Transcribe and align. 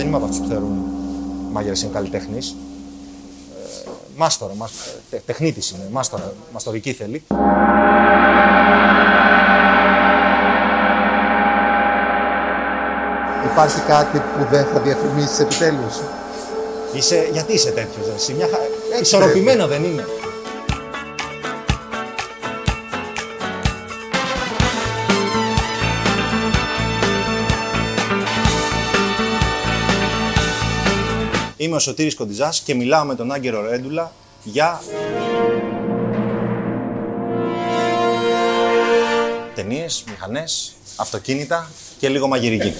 δεν 0.00 0.08
είμαι 0.08 0.18
από 0.18 0.26
αυτούς 0.26 0.40
που 0.40 0.46
θεωρούν 0.48 0.84
μάγειρα 1.52 1.74
είναι 1.82 1.92
καλλιτέχνης. 1.92 2.56
Ε, 3.84 3.88
μάστορα, 4.16 4.54
μάστορα, 4.54 4.96
τε, 5.10 5.20
τεχνίτης 5.26 5.70
είναι, 5.70 5.88
μάστορα, 5.90 6.32
μαστορική 6.52 6.92
θέλει. 6.92 7.22
Υπάρχει 13.52 13.80
κάτι 13.80 14.18
που 14.18 14.46
δεν 14.50 14.64
θα 14.64 14.80
διαφημίσεις 14.80 15.38
επιτέλους; 15.38 16.00
Είσαι, 16.92 17.28
γιατί 17.32 17.52
είσαι 17.52 17.70
τέτοιος, 17.70 18.06
εσύ, 18.16 18.32
μια 18.32 18.48
χα... 18.50 19.00
Ισορροπημένο 19.00 19.66
δεν 19.66 19.84
είναι. 19.84 20.04
Είμαι 31.60 31.76
ο 31.76 31.78
Σωτήρης 31.78 32.14
Κοντιζάς 32.14 32.60
και 32.60 32.74
μιλάω 32.74 33.04
με 33.04 33.14
τον 33.14 33.32
Άγγερο 33.32 33.68
Ρέντουλα 33.68 34.12
για 34.42 34.82
ταινίες, 39.54 40.04
μηχανές, 40.10 40.72
αυτοκίνητα 40.96 41.70
και 41.98 42.08
λίγο 42.08 42.26
μαγειρική. 42.26 42.72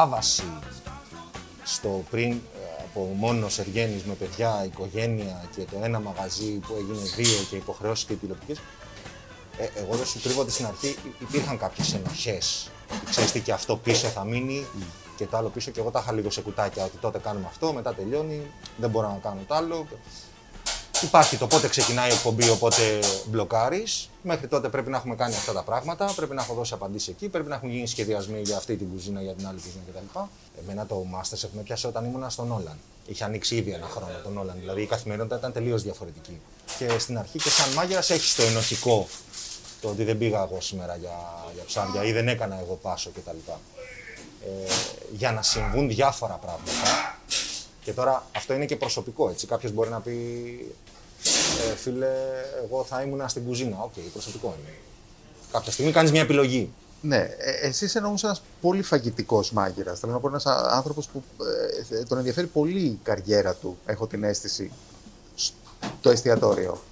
Μετάβαση 0.00 0.42
στο 1.64 2.04
πριν 2.10 2.30
ε, 2.30 2.82
από 2.84 3.00
μόνος 3.00 3.58
Εργένης 3.58 4.04
με 4.04 4.14
παιδιά, 4.14 4.64
οικογένεια 4.64 5.44
και 5.56 5.62
το 5.62 5.78
ένα 5.82 6.00
μαγαζί 6.00 6.52
που 6.52 6.74
έγινε 6.78 6.98
δύο 7.16 7.42
και 7.50 7.56
υποχρεώσεις 7.56 8.04
και 8.04 8.14
τηλεοπτικές 8.14 8.58
ε, 9.58 9.80
εγώ 9.80 9.94
δεν 9.94 10.06
σου 10.06 10.20
κρύβω 10.22 10.40
ότι 10.40 10.50
στην 10.50 10.66
αρχή 10.66 10.96
υπήρχαν 11.18 11.58
κάποιες 11.58 11.94
ενοχές. 11.94 12.70
Ξέρεις 13.10 13.32
τι 13.32 13.40
και 13.40 13.52
αυτό 13.52 13.76
πίσω 13.76 14.06
θα 14.06 14.24
μείνει 14.24 14.66
και 15.16 15.26
το 15.26 15.36
άλλο 15.36 15.48
πίσω 15.48 15.70
και 15.70 15.80
εγώ 15.80 15.90
τα 15.90 16.00
είχα 16.02 16.12
λίγο 16.12 16.30
σε 16.30 16.40
κουτάκια 16.40 16.84
ότι 16.84 16.96
τότε 16.96 17.18
κάνουμε 17.18 17.46
αυτό, 17.46 17.72
μετά 17.72 17.94
τελειώνει, 17.94 18.46
δεν 18.76 18.90
μπορώ 18.90 19.08
να 19.08 19.18
κάνω 19.22 19.40
το 19.46 19.54
άλλο. 19.54 19.86
Υπάρχει 21.02 21.36
το 21.36 21.46
πότε 21.46 21.68
ξεκινάει 21.68 22.10
η 22.10 22.12
εκπομπή, 22.12 22.48
οπότε 22.48 22.98
μπλοκάρεις. 23.24 24.10
Μέχρι 24.22 24.46
τότε 24.46 24.68
πρέπει 24.68 24.90
να 24.90 24.96
έχουμε 24.96 25.14
κάνει 25.14 25.34
αυτά 25.34 25.52
τα 25.52 25.62
πράγματα, 25.62 26.12
πρέπει 26.16 26.34
να 26.34 26.42
έχω 26.42 26.54
δώσει 26.54 26.74
απαντήσεις 26.74 27.08
εκεί, 27.08 27.28
πρέπει 27.28 27.48
να 27.48 27.54
έχουν 27.54 27.70
γίνει 27.70 27.86
σχεδιασμοί 27.86 28.40
για 28.40 28.56
αυτή 28.56 28.76
την 28.76 28.90
κουζίνα, 28.92 29.22
για 29.22 29.32
την 29.32 29.46
άλλη 29.46 29.58
κουζίνα 29.58 29.82
κτλ. 29.90 30.18
Εμένα 30.62 30.86
το 30.86 31.04
Masterchef 31.14 31.48
με 31.52 31.62
πιάσε 31.62 31.86
όταν 31.86 32.04
ήμουν 32.04 32.30
στο 32.30 32.50
Nolan. 32.50 32.78
Είχε 33.06 33.24
ανοίξει 33.24 33.56
ήδη 33.56 33.70
ένα 33.70 33.86
χρόνο 33.86 34.12
το 34.22 34.38
Nolan, 34.38 34.56
δηλαδή 34.60 34.82
η 34.82 34.86
καθημερινότητα 34.86 35.36
ήταν 35.36 35.52
τελείως 35.52 35.82
διαφορετική. 35.82 36.40
Και 36.78 36.98
στην 36.98 37.18
αρχή 37.18 37.38
και 37.38 37.50
σαν 37.50 37.72
μάγειρας 37.72 38.10
έχει 38.10 38.36
το 38.36 38.42
ενοχικό 38.42 39.08
το 39.80 39.88
ότι 39.88 40.04
δεν 40.04 40.18
πήγα 40.18 40.42
εγώ 40.50 40.60
σήμερα 40.60 40.96
για, 40.96 41.44
για 41.54 41.62
ψάρια 41.66 42.04
ή 42.04 42.12
δεν 42.12 42.28
έκανα 42.28 42.58
εγώ 42.60 42.78
πάσο 42.82 43.10
κτλ. 43.10 43.50
Ε, 44.44 44.72
για 45.12 45.32
να 45.32 45.42
συμβούν 45.42 45.88
διάφορα 45.88 46.34
πράγματα. 46.34 46.72
Και 47.80 47.92
τώρα 47.92 48.26
αυτό 48.36 48.54
είναι 48.54 48.64
και 48.64 48.76
προσωπικό, 48.76 49.28
έτσι. 49.30 49.46
Κάποιος 49.46 49.72
μπορεί 49.72 49.90
να 49.90 50.00
πει, 50.00 50.14
ε, 51.70 51.74
φίλε, 51.76 52.08
εγώ 52.64 52.84
θα 52.84 53.02
ήμουν 53.02 53.28
στην 53.28 53.44
κουζίνα. 53.44 53.76
Οκ, 53.82 53.92
προσωπικό 54.12 54.54
είναι. 54.60 54.74
Κάποια 55.52 55.72
στιγμή 55.72 55.92
κάνεις 55.92 56.10
μια 56.10 56.20
επιλογή. 56.20 56.72
Ναι, 57.00 57.16
ε, 57.16 57.66
εσύ 57.66 57.84
είσαι 57.84 57.98
όμω 57.98 58.14
ένας 58.22 58.42
πολύ 58.60 58.82
φαγητικός 58.82 59.52
μάγειρας. 59.52 59.98
Θέλω 59.98 60.12
να 60.12 60.18
πω 60.18 60.28
ένας 60.28 60.46
άνθρωπος 60.46 61.06
που 61.06 61.22
ε, 61.90 62.04
τον 62.04 62.18
ενδιαφέρει 62.18 62.46
πολύ 62.46 62.80
η 62.80 62.98
καριέρα 63.02 63.54
του, 63.54 63.78
έχω 63.86 64.06
την 64.06 64.24
αίσθηση, 64.24 64.70
στο 66.00 66.10
εστιατόριο. 66.10 66.82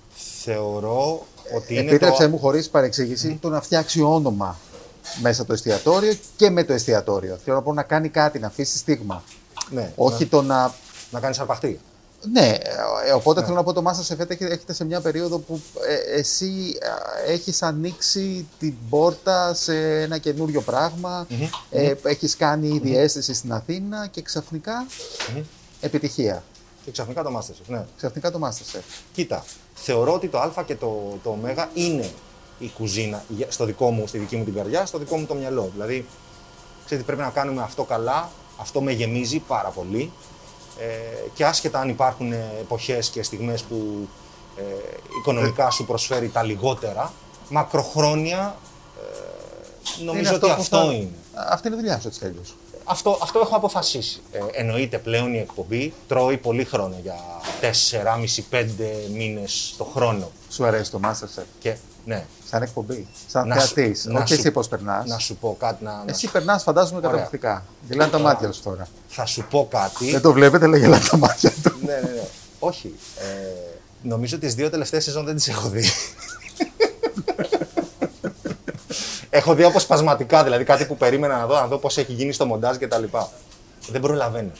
Θεωρώ 0.43 1.27
ότι 1.57 1.75
είναι. 1.75 1.91
Επίτρεψε 1.91 2.23
το... 2.23 2.29
μου 2.29 2.39
χωρίς 2.39 2.69
παρεξήγηση 2.69 3.39
το 3.41 3.49
να 3.49 3.61
φτιάξει 3.61 4.03
όνομα 4.03 4.59
μέσα 5.21 5.45
το 5.45 5.53
εστιατόριο 5.53 6.17
και 6.37 6.51
με 6.51 6.65
το 6.65 6.73
εστιατόριο. 6.73 7.39
Θέλω 7.45 7.57
να 7.57 7.63
πω 7.63 7.73
να 7.73 7.83
κάνει 7.83 8.09
κάτι, 8.09 8.39
να 8.39 8.47
αφήσει 8.47 8.79
στίγμα. 8.79 9.23
Ναι, 9.71 9.93
Όχι 9.97 10.23
να, 10.23 10.29
το 10.29 10.43
να. 10.43 10.75
να 11.11 11.21
κάνεις 11.21 11.39
αρπαχτή. 11.39 11.81
Ναι, 12.33 12.49
ε, 13.07 13.13
οπότε 13.13 13.43
θέλω 13.43 13.55
να 13.55 13.63
πω 13.63 13.73
το 13.73 13.83
Masterchef 13.87 14.19
έχετε 14.19 14.47
έχετε 14.47 14.73
σε 14.73 14.85
μια 14.85 15.01
περίοδο 15.01 15.39
που 15.39 15.61
ε, 15.89 16.19
εσύ 16.19 16.79
ε, 17.27 17.33
έχεις 17.33 17.63
ανοίξει 17.63 18.47
την 18.59 18.75
πόρτα 18.89 19.55
σε 19.55 20.01
ένα 20.03 20.19
καινούριο 20.19 20.61
πράγμα, 20.61 21.27
ε, 21.71 21.95
έχεις 22.03 22.37
κάνει 22.37 22.69
ήδη 22.69 22.97
αίσθηση 22.97 23.35
στην 23.35 23.53
Αθήνα 23.53 24.07
και 24.07 24.23
ξαφνικά 24.23 24.87
επιτυχία. 25.81 26.43
Και 26.85 26.91
ξαφνικά 26.91 27.23
το 27.23 27.39
Masterchef. 27.39 27.67
Ναι. 27.67 27.85
Ξαφνικά 27.97 28.31
το 28.31 28.41
Masterchef. 28.45 28.81
Κοίτα, 29.13 29.45
θεωρώ 29.75 30.13
ότι 30.15 30.29
το 30.29 30.39
Α 30.39 30.53
και 30.67 30.75
το, 30.75 31.19
το 31.23 31.31
Ω 31.31 31.39
είναι 31.75 32.11
η 32.59 32.71
κουζίνα 32.79 33.23
για- 33.29 33.51
στο 33.51 33.65
δικό 33.65 33.91
μου, 33.91 34.07
στη 34.07 34.19
δική 34.19 34.37
μου 34.37 34.45
την 34.45 34.55
καρδιά, 34.55 34.87
στο 34.87 34.99
δικό 34.99 35.17
μου 35.17 35.27
το 35.27 35.35
μυαλό. 35.35 35.71
Δηλαδή, 35.73 36.07
ξέρετε, 36.85 37.07
πρέπει 37.07 37.23
να 37.23 37.31
κάνουμε 37.31 37.63
αυτό 37.63 37.85
καλά, 37.85 38.31
αυτό 38.61 38.81
με 38.81 38.93
γεμίζει 38.93 39.39
πάρα 39.39 39.69
πολύ. 39.69 40.13
Ε, 40.81 40.85
και 41.35 41.45
άσχετα 41.45 41.81
αν 41.81 41.89
υπάρχουν 41.89 42.33
ε, 42.33 42.51
εποχές 42.61 43.09
και 43.09 43.23
στιγμές 43.23 43.63
που 43.63 44.09
ε, 44.57 44.63
οικονομικά 45.21 45.71
σου 45.71 45.85
προσφέρει 45.87 46.29
τα 46.29 46.43
λιγότερα, 46.43 47.13
μακροχρόνια 47.49 48.57
ε, 50.01 50.03
νομίζω 50.05 50.19
Είναι 50.29 50.37
ότι 50.37 50.47
που 50.47 50.53
αυτό 50.61 50.77
θα- 50.79 50.93
είναι. 50.93 51.09
Αυτή 51.51 51.67
είναι 51.67 51.77
η 51.77 51.79
δουλειά 51.81 52.01
σου 52.01 52.07
έτσι 52.09 52.19
κι 52.21 52.25
αλλιώς. 52.27 52.57
Αυτό, 52.85 53.19
αυτό 53.23 53.39
έχω 53.39 53.57
αποφασίσει. 53.57 54.21
Ε, 54.33 54.39
εννοείται 54.53 54.99
πλέον 54.99 55.35
η 55.35 55.39
εκπομπή 55.39 55.93
τρώει 56.09 56.37
πολύ 56.37 56.65
χρόνο 56.65 56.95
για 57.03 57.17
4,5-5 57.61 58.65
μήνες 59.15 59.75
το 59.79 59.85
χρόνο. 59.85 60.31
Σου 60.51 60.65
αρέσει 60.65 60.91
το 60.91 61.01
Masterchef. 61.05 61.43
Και 61.61 61.77
ναι, 62.09 62.25
Σαν 62.51 62.63
εκπομπή. 62.63 63.07
Σαν 63.27 63.49
Να 63.49 63.59
σου- 63.61 63.75
θεατής. 63.75 64.05
να 64.05 64.19
Όχι 64.21 64.29
σου- 64.29 64.39
εσύ 64.39 64.51
πώς 64.51 64.69
περνάς. 64.69 65.07
να 65.07 65.19
σου 65.19 65.37
πω 65.37 65.57
κάτι 65.61 65.85
να, 65.85 65.91
να 65.93 66.05
Εσύ 66.07 66.21
σου- 66.27 66.33
περνάς 66.33 66.63
φαντάζομαι 66.63 66.97
Ωραία. 66.99 67.11
καταπληκτικά. 67.11 67.65
Γελάνε 67.89 68.11
τα 68.11 68.19
μάτια 68.19 68.53
σου 68.53 68.63
τώρα. 68.63 68.89
θα 69.09 69.27
σου 69.27 69.45
πω 69.51 69.69
κάτι. 69.71 70.11
Δεν 70.11 70.21
το 70.21 70.33
βλέπετε, 70.33 70.65
αλλά 70.65 70.77
γελάνε 70.77 71.05
τα 71.11 71.17
μάτια 71.17 71.51
του. 71.63 71.73
ναι, 71.87 71.93
ναι, 71.93 72.01
ναι. 72.01 72.23
Όχι. 72.59 72.95
Ε, 73.19 73.25
νομίζω 74.03 74.39
τις 74.39 74.55
δύο 74.55 74.71
τελευταίες 74.71 75.05
σεζόν 75.05 75.25
δεν 75.25 75.37
τις 75.37 75.49
έχω 75.49 75.69
δει. 75.69 75.85
έχω 79.31 79.55
δει 79.55 79.65
αποσπασματικά, 79.65 80.45
δηλαδή 80.45 80.65
κάτι 80.65 80.85
που 80.85 80.97
περίμενα 80.97 81.39
να 81.39 81.47
δω, 81.47 81.55
να 81.55 81.67
δω 81.67 81.79
πώς 81.79 81.99
έχει 81.99 82.13
γίνει 82.13 82.33
στο 82.33 82.47
μοντάζ 82.47 82.77
και 82.77 82.89
τα 82.89 82.99
λοιπά. 82.99 83.31
Δεν 83.91 84.01
προλαβαίνω. 84.01 84.51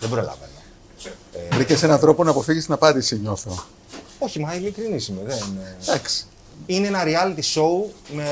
Δεν 0.00 0.08
προλαβαίνω. 0.08 0.52
Βρήκες 1.52 1.82
έναν 1.82 2.00
τρόπο 2.00 2.24
να 2.24 2.30
αποφύγεις 2.30 2.64
την 2.64 2.74
απάντηση, 2.74 3.18
νιώθω. 3.18 3.64
Όχι, 4.18 4.40
μα 4.40 4.54
ειλικρινής 4.54 5.08
είμαι. 5.08 5.20
Δεν... 5.26 5.58
Εντάξει. 5.82 6.24
είναι 6.66 6.86
ένα 6.86 7.02
reality 7.04 7.54
show 7.54 7.90
με, 8.12 8.24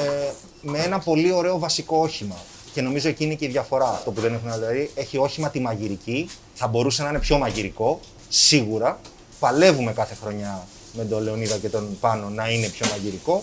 με 0.62 0.78
ένα 0.78 0.98
πολύ 0.98 1.32
ωραίο 1.32 1.58
βασικό 1.58 1.98
όχημα. 1.98 2.36
Και 2.72 2.82
νομίζω 2.82 3.08
εκεί 3.08 3.24
είναι 3.24 3.34
και 3.34 3.44
η 3.44 3.48
διαφορά. 3.48 3.88
Αυτό 3.88 4.10
που 4.10 4.20
δεν 4.20 4.34
έχουν 4.34 4.52
δηλαδή. 4.52 4.90
Έχει 4.94 5.18
όχημα 5.18 5.50
τη 5.50 5.60
μαγειρική. 5.60 6.28
Θα 6.54 6.66
μπορούσε 6.66 7.02
να 7.02 7.08
είναι 7.08 7.18
πιο 7.18 7.38
μαγειρικό, 7.38 8.00
σίγουρα. 8.28 9.00
Παλεύουμε 9.38 9.92
κάθε 9.92 10.14
χρονιά 10.14 10.66
με 10.92 11.04
τον 11.04 11.22
Λεωνίδα 11.22 11.56
και 11.56 11.68
τον 11.68 11.96
Πάνο 12.00 12.28
να 12.28 12.50
είναι 12.50 12.68
πιο 12.68 12.86
μαγειρικό. 12.90 13.42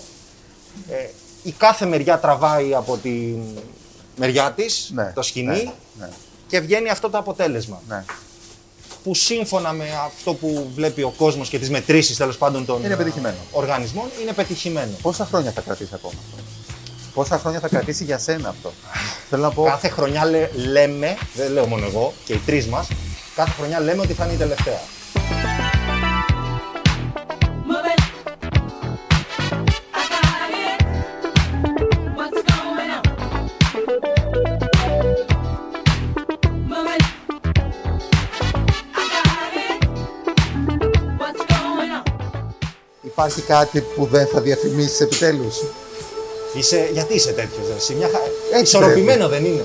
Ε, 0.90 1.10
η 1.44 1.52
κάθε 1.52 1.86
μεριά 1.86 2.20
τραβάει 2.20 2.74
από 2.74 2.98
τη 2.98 3.34
μεριά 4.18 4.52
της 4.52 4.92
Ναι, 4.94 5.12
το 5.16 5.22
σκηνή 5.22 5.48
ναι, 5.48 5.74
ναι. 6.00 6.10
και 6.48 6.60
βγαίνει 6.60 6.90
αυτό 6.90 7.10
το 7.10 7.18
αποτέλεσμα. 7.18 7.82
Ναι. 9.04 9.12
Που 9.12 9.14
σύμφωνα 9.16 9.72
με 9.74 9.86
αυτό 10.06 10.34
που 10.34 10.70
βλέπει 10.76 11.02
ο 11.04 11.14
κόσμος 11.18 11.50
και 11.50 11.60
τις 11.60 11.70
μετρήσεις 11.70 12.18
τέλος 12.18 12.38
πάντων 12.38 12.66
των 12.66 12.84
Είναι 12.84 12.96
πετυχημένο. 12.96 13.36
ε, 13.36 13.58
οργανισμών 13.58 14.06
είναι 14.22 14.32
πετυχημένο. 14.34 14.92
Πόσα 15.02 15.26
χρόνια 15.26 15.52
θα 15.52 15.62
κρατήσει 15.62 15.92
ακόμα 15.94 16.14
αυτό; 16.20 16.44
Πόσα 17.14 17.38
χρόνια 17.40 17.60
θα 17.60 17.68
κρατήσει 17.68 18.04
για 18.04 18.18
σένα 18.18 18.50
αυτό; 18.50 18.74
Θέλω 19.30 19.42
να 19.42 19.52
πω. 19.52 19.64
Κάθε 19.64 19.90
χρονιά 19.90 20.26
λέ- 20.26 20.50
λέμε, 20.56 21.18
δεν 21.36 21.52
λέω 21.52 21.66
μόνο 21.66 21.86
εγώ 21.86 22.14
και 22.26 22.34
οι 22.34 22.42
τρεις 22.46 22.68
μας, 22.68 22.88
κάθε 23.36 23.52
χρονιά 23.52 23.80
λέμε 23.80 24.02
ότι 24.02 24.14
θα 24.14 24.24
είναι 24.26 24.34
η 24.34 24.38
τελευταία. 24.38 24.80
Υπάρχει 43.26 43.42
κάτι 43.42 43.82
που 43.82 44.06
δεν 44.06 44.28
θα 44.28 44.42
διαφημίσεις 44.42 45.00
επιτέλους; 45.00 45.56
Είσαι, 46.58 46.90
γιατί 46.94 47.14
είσαι 47.16 47.32
τέτοιος, 47.32 47.68
εσύ, 47.78 47.94
μια 47.94 48.08
χα... 48.08 48.18
Έτσι 48.58 48.62
Ισορροπημένο 48.78 49.28
δεν 49.28 49.46
είναι. 49.46 49.64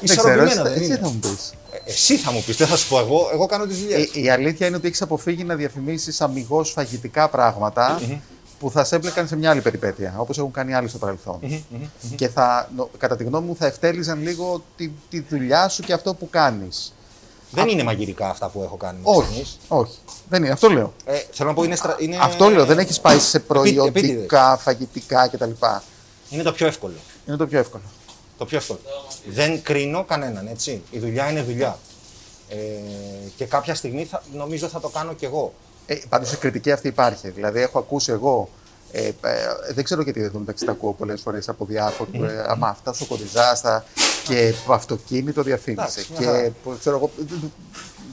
Δεν 0.00 0.16
ξέρω, 0.16 0.28
Ισορροπημένο 0.28 0.60
εσύ, 0.60 0.62
δεν 0.62 0.72
εσύ 0.72 0.84
είναι. 0.84 0.98
θα 1.02 1.08
μου 1.08 1.18
πεις. 1.20 1.52
Ε, 1.72 1.90
Εσύ 1.90 2.16
θα 2.16 2.32
μου 2.32 2.42
πεις, 2.46 2.56
δεν 2.56 2.66
θα 2.66 2.76
σου 2.76 2.88
πω 2.88 2.98
εγώ. 2.98 3.30
Εγώ 3.32 3.46
κάνω 3.46 3.66
τις 3.66 3.78
δουλειές. 3.78 4.08
Η, 4.12 4.22
η 4.22 4.30
αλήθεια 4.30 4.66
είναι 4.66 4.76
ότι 4.76 4.86
έχεις 4.86 5.02
αποφύγει 5.02 5.44
να 5.44 5.54
διαφημίσεις 5.54 6.20
αμυγός 6.20 6.70
φαγητικά 6.70 7.28
πράγματα 7.28 8.00
που 8.58 8.70
θα 8.70 8.84
σε 8.84 8.94
έμπλεκαν 8.96 9.28
σε 9.28 9.36
μια 9.36 9.50
άλλη 9.50 9.60
περιπέτεια, 9.60 10.14
όπως 10.16 10.38
έχουν 10.38 10.50
κάνει 10.50 10.74
άλλοι 10.74 10.88
στο 10.88 10.98
παρελθόν. 10.98 11.38
Και 12.16 12.28
θα, 12.28 12.70
νο- 12.76 12.90
κατά 12.98 13.16
τη 13.16 13.24
γνώμη 13.24 13.46
μου 13.46 13.56
θα 13.58 13.66
ευτέλιζαν 13.66 14.22
λίγο 14.22 14.62
τη, 14.76 14.90
τη 15.10 15.20
δουλειά 15.28 15.68
σου 15.68 15.82
και 15.82 15.92
αυτό 15.92 16.14
που 16.14 16.30
κάνεις. 16.30 16.94
Δεν 17.56 17.68
είναι 17.68 17.82
μαγειρικά 17.82 18.28
αυτά 18.28 18.48
που 18.48 18.62
έχω 18.62 18.76
κάνει. 18.76 18.98
μέχρι 18.98 19.18
Όχι, 19.18 19.26
στιγμής. 19.28 19.58
όχι. 19.68 19.98
Δεν 20.28 20.42
είναι, 20.44 20.52
αυτό 20.52 20.68
λέω. 20.68 20.92
Ε, 21.04 21.18
θέλω 21.32 21.48
να 21.48 21.54
πω, 21.54 21.62
είναι. 21.64 21.76
στρα- 21.76 21.96
είναι... 21.98 22.18
Αυτό 22.20 22.48
λέω, 22.48 22.64
δεν 22.64 22.78
έχεις 22.78 23.00
πάει 23.00 23.18
σε 23.18 23.38
προϊόντικα, 23.40 23.84
επίτηδες. 23.86 24.26
φαγητικά 24.58 25.28
κτλ. 25.28 25.50
Είναι 26.30 26.42
το 26.42 26.52
πιο 26.52 26.66
εύκολο. 26.66 26.94
Είναι 27.26 27.36
το 27.36 27.46
πιο 27.46 27.58
εύκολο. 27.58 27.82
Το 28.38 28.44
πιο 28.44 28.56
εύκολο. 28.56 28.78
Δεν 29.28 29.62
κρίνω 29.62 30.04
κανέναν, 30.04 30.46
έτσι. 30.46 30.82
Η 30.90 30.98
δουλειά 30.98 31.30
είναι 31.30 31.42
δουλειά. 31.42 31.78
Ε, 32.48 32.56
και 33.36 33.44
κάποια 33.44 33.74
στιγμή 33.74 34.04
θα, 34.04 34.22
νομίζω 34.34 34.68
θα 34.68 34.80
το 34.80 34.88
κάνω 34.88 35.12
κι 35.12 35.24
εγώ. 35.24 35.52
Ε, 35.86 35.94
Πάντως 36.08 36.32
η 36.32 36.36
κριτική 36.36 36.72
αυτή 36.72 36.88
υπάρχει. 36.88 37.28
Δηλαδή, 37.30 37.60
έχω 37.60 37.78
ακούσει 37.78 38.12
εγώ. 38.12 38.48
Ε, 38.92 39.06
ε, 39.06 39.12
δεν 39.74 39.84
ξέρω 39.84 40.02
γιατί 40.02 40.20
δεν 40.20 40.30
μεταξύ 40.34 40.64
τα 40.64 40.72
ακούω 40.72 40.92
πολλές 40.92 41.20
φορές 41.20 41.48
από 41.48 41.64
διάφορους. 41.64 42.14
Ε, 42.14 42.44
αμα 42.48 42.68
αυτά 42.68 42.92
στο 42.92 43.04
κοριζάστα 43.04 43.84
και 44.24 44.54
αυτοκίνητο 44.68 45.42
διαφήμισε. 45.42 46.00
Εντάξει, 46.00 46.06
μια 46.18 46.26
χαρά. 46.30 46.42
Και 46.42 46.50
που 46.64 46.76
ξέρω 46.78 46.96
εγώ. 46.96 47.10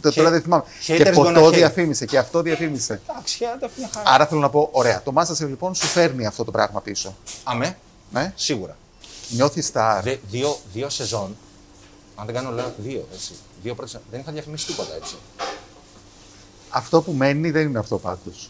το- 0.02 0.14
Τώρα 0.14 0.30
δεν 0.30 0.42
θυμάμαι. 0.42 0.64
haters 0.88 0.96
Και 0.98 1.10
gonna 1.10 1.14
ποτό 1.14 1.48
hate. 1.48 1.54
διαφήμισε 1.54 2.06
και 2.06 2.18
αυτό 2.18 2.42
διαφήμισε. 2.42 3.02
Εντάξει, 3.10 3.38
το 3.60 3.70
μια 3.78 3.90
χαρά. 3.94 4.10
Άρα 4.10 4.25
θέλω 4.28 4.40
να 4.42 4.50
πω, 4.50 4.70
ωραία, 4.72 5.02
το 5.04 5.14
Masterchef 5.16 5.48
λοιπόν 5.48 5.75
σου 5.75 5.86
φέρνει 5.86 6.25
αυτό 6.25 6.44
το 6.44 6.52
πράγμα 6.52 6.81
πίσω. 6.81 7.16
Αμέ, 7.44 7.78
Ναι; 8.12 8.34
σίγουρα. 8.36 8.78
Νιώθει 9.30 9.64
star. 9.74 10.00
Δε, 10.04 10.16
δύο, 10.30 10.58
δύο 10.74 10.90
σεζόν, 10.90 11.36
αν 12.16 12.25
δεν 12.25 12.36
κάνω 12.36 12.52
λάθος, 12.52 12.72
δύο, 12.78 13.08
έτσι. 13.14 13.34
Δύο 13.64 13.75
πρώτες, 13.75 14.00
δεν 14.12 14.20
είχα 14.20 14.31
διαφημίσει 14.31 14.66
τίποτα, 14.66 14.96
έτσι. 14.96 15.16
Αυτό 16.70 17.02
που 17.02 17.12
μένει 17.12 17.52
δεν 17.52 17.68
είναι 17.68 17.80
αυτό 17.80 17.98
πάντως. 17.98 18.50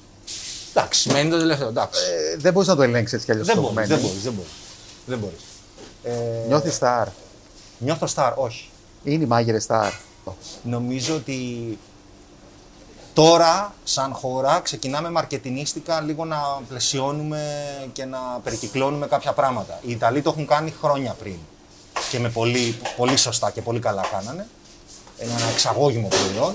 Εντάξει, 0.73 1.11
μένει 1.11 1.29
το 1.29 1.37
τελευταίο, 1.37 1.67
εντάξει. 1.67 2.01
Ε, 2.33 2.37
δεν 2.37 2.53
μπορείς 2.53 2.67
να 2.67 2.75
το 2.75 2.81
ελέγξεις 2.81 3.13
έτσι 3.13 3.25
κι 3.25 3.31
αλλιώς 3.31 3.47
δεν 3.47 3.57
αυτό 3.57 3.67
που 3.67 3.73
μπορείς, 3.73 3.89
μένει. 3.89 4.01
δεν 4.01 4.09
μπορείς, 4.09 4.23
δεν 4.23 4.33
μπορείς. 4.33 4.51
Δεν 5.05 5.17
μπορείς. 5.19 5.41
Ε, 6.03 6.47
Νιώθεις 6.47 6.77
star. 6.81 7.05
Νιώθω 7.77 8.07
star, 8.15 8.31
όχι. 8.35 8.69
Είναι 9.03 9.23
η 9.23 9.27
μάγειρε 9.27 9.57
star. 9.67 9.91
Νομίζω 10.63 11.15
ότι 11.15 11.77
τώρα, 13.13 13.73
σαν 13.83 14.13
χώρα, 14.13 14.59
ξεκινάμε 14.59 15.09
μαρκετινίστικα 15.09 16.01
λίγο 16.01 16.25
να 16.25 16.37
πλαισιώνουμε 16.67 17.41
και 17.93 18.05
να 18.05 18.19
περικυκλώνουμε 18.43 19.07
κάποια 19.07 19.33
πράγματα. 19.33 19.79
Οι 19.85 19.91
Ιταλοί 19.91 20.21
το 20.21 20.29
έχουν 20.29 20.47
κάνει 20.47 20.73
χρόνια 20.81 21.15
πριν 21.19 21.35
και 22.11 22.19
με 22.19 22.29
πολύ, 22.29 22.77
πολύ 22.97 23.17
σωστά 23.17 23.51
και 23.51 23.61
πολύ 23.61 23.79
καλά 23.79 24.03
κάνανε. 24.11 24.47
Είναι 25.23 25.33
ένα 25.37 25.49
εξαγώγημο 25.51 26.07
προϊόν. 26.07 26.53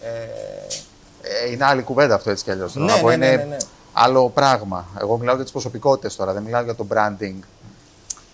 Ε, 0.00 0.08
Ε, 1.22 1.50
είναι 1.50 1.64
άλλη 1.64 1.82
κουβέντα 1.82 2.14
αυτό 2.14 2.30
έτσι 2.30 2.44
κι 2.44 2.50
αλλιώς. 2.50 2.74
Ναι, 2.74 2.84
ναι, 2.94 3.16
ναι, 3.16 3.16
ναι, 3.16 3.42
ναι. 3.44 3.56
άλλο 3.92 4.28
πράγμα. 4.28 4.86
Εγώ 5.00 5.16
μιλάω 5.18 5.34
για 5.34 5.42
τις 5.44 5.52
προσωπικότητες 5.52 6.16
τώρα, 6.16 6.32
δεν 6.32 6.42
μιλάω 6.42 6.62
για 6.62 6.74
το 6.74 6.86
branding 6.92 7.34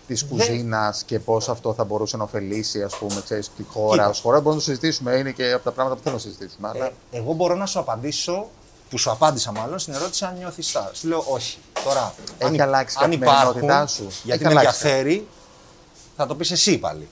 της 0.07 0.25
κουζίνας 0.25 1.03
και 1.03 1.19
πώς 1.19 1.49
αυτό 1.49 1.75
θα 1.75 1.85
μπορούσε 1.85 2.17
να 2.17 2.23
ωφελήσει, 2.25 2.83
ας 2.83 2.97
πούμε, 2.97 3.21
ξέρεις, 3.25 3.51
τη 3.57 3.63
χώρα. 3.73 3.91
Κοίτα. 3.91 4.09
Ω 4.09 4.13
χώρα 4.13 4.37
μπορούμε 4.41 4.51
να 4.55 4.59
το 4.59 4.61
συζητήσουμε, 4.65 5.13
είναι 5.17 5.31
και 5.31 5.53
από 5.53 5.65
τα 5.65 5.71
πράγματα 5.73 5.97
που 5.97 6.03
θέλω 6.03 6.15
να 6.15 6.21
συζητήσουμε. 6.21 6.69
Αλλά 6.69 6.85
Ε, 6.87 6.93
εγώ 7.11 7.33
μπορώ 7.33 7.55
να 7.55 7.67
σου 7.67 7.79
απαντήσω, 7.79 8.49
που 8.91 8.99
σου 8.99 9.11
απάντησα 9.11 9.53
μάλλον, 9.53 9.79
στην 9.79 9.95
ερώτηση 9.95 10.25
αν 10.25 10.37
νιώθεις 10.39 10.73
star. 10.77 10.89
Σου 10.93 11.09
λέω 11.09 11.25
όχι. 11.29 11.59
Τώρα, 11.85 12.15
Έχει 12.39 12.49
αν, 12.49 12.55
υ- 12.55 12.61
αλλάξει 12.61 12.97
η 13.01 13.05
αν 13.05 13.11
καθημερινότητά 13.11 13.65
υπάρχουν, 13.67 13.89
σου. 13.89 14.09
γιατί 14.25 14.45
Έχει 14.45 14.55
με 14.55 14.61
αλλάξει. 14.61 14.87
ενδιαφέρει, 14.87 15.27
θα 16.17 16.27
το 16.27 16.35
πεις 16.35 16.51
εσύ 16.51 16.79
πάλι. 16.79 17.09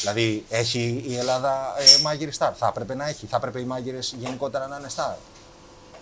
Δηλαδή, 0.00 0.44
έχει 0.48 1.04
η 1.06 1.16
Ελλάδα 1.16 1.74
ε, 1.78 2.02
μάγειρη 2.02 2.32
star. 2.38 2.50
Θα 2.54 2.66
έπρεπε 2.66 2.94
να 2.94 3.08
έχει. 3.08 3.26
Θα 3.26 3.36
έπρεπε 3.36 3.60
οι 3.60 3.64
μάγειρες 3.64 4.14
γενικότερα 4.18 4.66
να 4.66 4.76
είναι 4.76 4.88
star. 4.96 5.14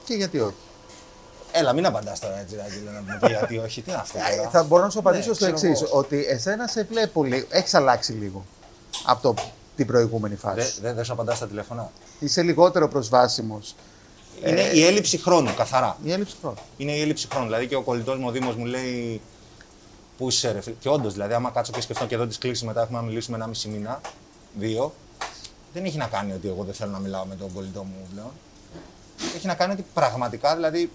και 0.05 0.15
γιατί 0.15 0.41
όχι. 0.41 0.55
Έλα, 1.53 1.73
μην 1.73 1.87
απαντάς 1.87 2.21
τώρα 2.21 2.39
έτσι, 2.39 2.57
Ράγκη, 2.57 2.81
να 2.95 3.01
μου 3.13 3.19
πει 3.21 3.27
γιατί 3.27 3.59
όχι. 3.59 3.83
Τι 3.83 3.91
είναι 3.91 4.01
αυτό 4.01 4.19
Ε, 4.19 4.37
τώρα; 4.37 4.49
θα 4.51 4.63
μπορώ 4.63 4.83
να 4.83 4.91
σου 4.91 4.99
απαντήσω 4.99 5.29
Ναι, 5.29 5.35
στο 5.35 5.53
ξέρω 5.53 5.69
εξής: 5.71 5.89
εγώ. 5.89 5.99
Ότι 5.99 6.25
εσένα 6.29 6.67
σε 6.67 6.83
βλέπω 6.91 7.25
λίγο. 7.25 7.47
Έχεις 7.51 7.75
αλλάξει 7.75 8.13
λίγο 8.13 8.45
από 9.07 9.23
το, 9.23 9.35
την 9.77 9.87
προηγούμενη 9.87 10.37
φάση. 10.37 10.57
Δεν 10.57 10.73
δεν- 10.81 10.95
δεν 10.95 11.05
σου 11.05 11.13
απαντάς 11.13 11.37
στα 11.37 11.47
τηλέφωνα; 11.47 11.91
Είσαι 12.19 12.43
λιγότερο 12.43 12.89
προσβάσιμος. 12.89 13.75
Είναι 14.45 14.61
Ε, 14.61 14.77
η 14.77 14.85
έλλειψη 14.85 15.19
χρόνου, 15.19 15.55
καθαρά. 15.57 15.97
Η 16.05 16.13
έλλειψη 16.13 16.37
χρόνου. 16.41 16.57
είναι 16.77 16.93
η 16.93 17.01
έλλειψη 17.01 17.27
χρόνου. 17.31 17.45
Δηλαδή 17.47 17.67
και 17.67 17.77
ο 17.77 17.83
κολλητός 17.83 18.19
μου 18.19 18.25
ο 18.29 18.31
Δήμος 18.31 18.55
μου 18.57 18.65
λέει. 18.65 19.21
Πού 20.19 20.29
είσαι, 20.29 20.53
ρε 20.53 20.61
φίλε. 20.61 20.77
Και 20.81 20.89
όντως, 20.89 21.13
δηλαδή, 21.13 21.35
άμα 21.35 21.51
κάτσω 21.51 21.73
και 21.73 21.81
σκεφτώ 21.81 22.07
και 22.07 22.15
εδώ 22.15 22.27
τις 22.27 22.39
κλήσει 22.39 22.65
μετά 22.65 22.83
έχουμε 22.83 22.99
να 22.99 23.05
μιλήσουμε 23.05 23.37
ένα 23.37 23.47
μισή 23.47 23.69
μήνα, 23.69 24.01
δύο, 24.55 24.93
δεν 25.73 25.85
έχει 25.85 25.97
να 25.97 26.07
κάνει 26.07 26.33
ότι 26.33 26.49
εγώ 26.49 26.65
δεν 26.65 26.75
θέλω 26.75 26.91
να 26.91 26.99
μιλάω 26.99 27.25
με 27.25 27.35
τον 27.35 27.53
κολλητό 27.53 27.83
μου 27.83 28.09
πλέον. 28.13 28.31
Έχει 29.35 29.47
να 29.47 29.55
κάνει 29.55 29.73
ότι 29.73 29.85
πραγματικά, 29.95 30.55
δηλαδή, 30.55 30.91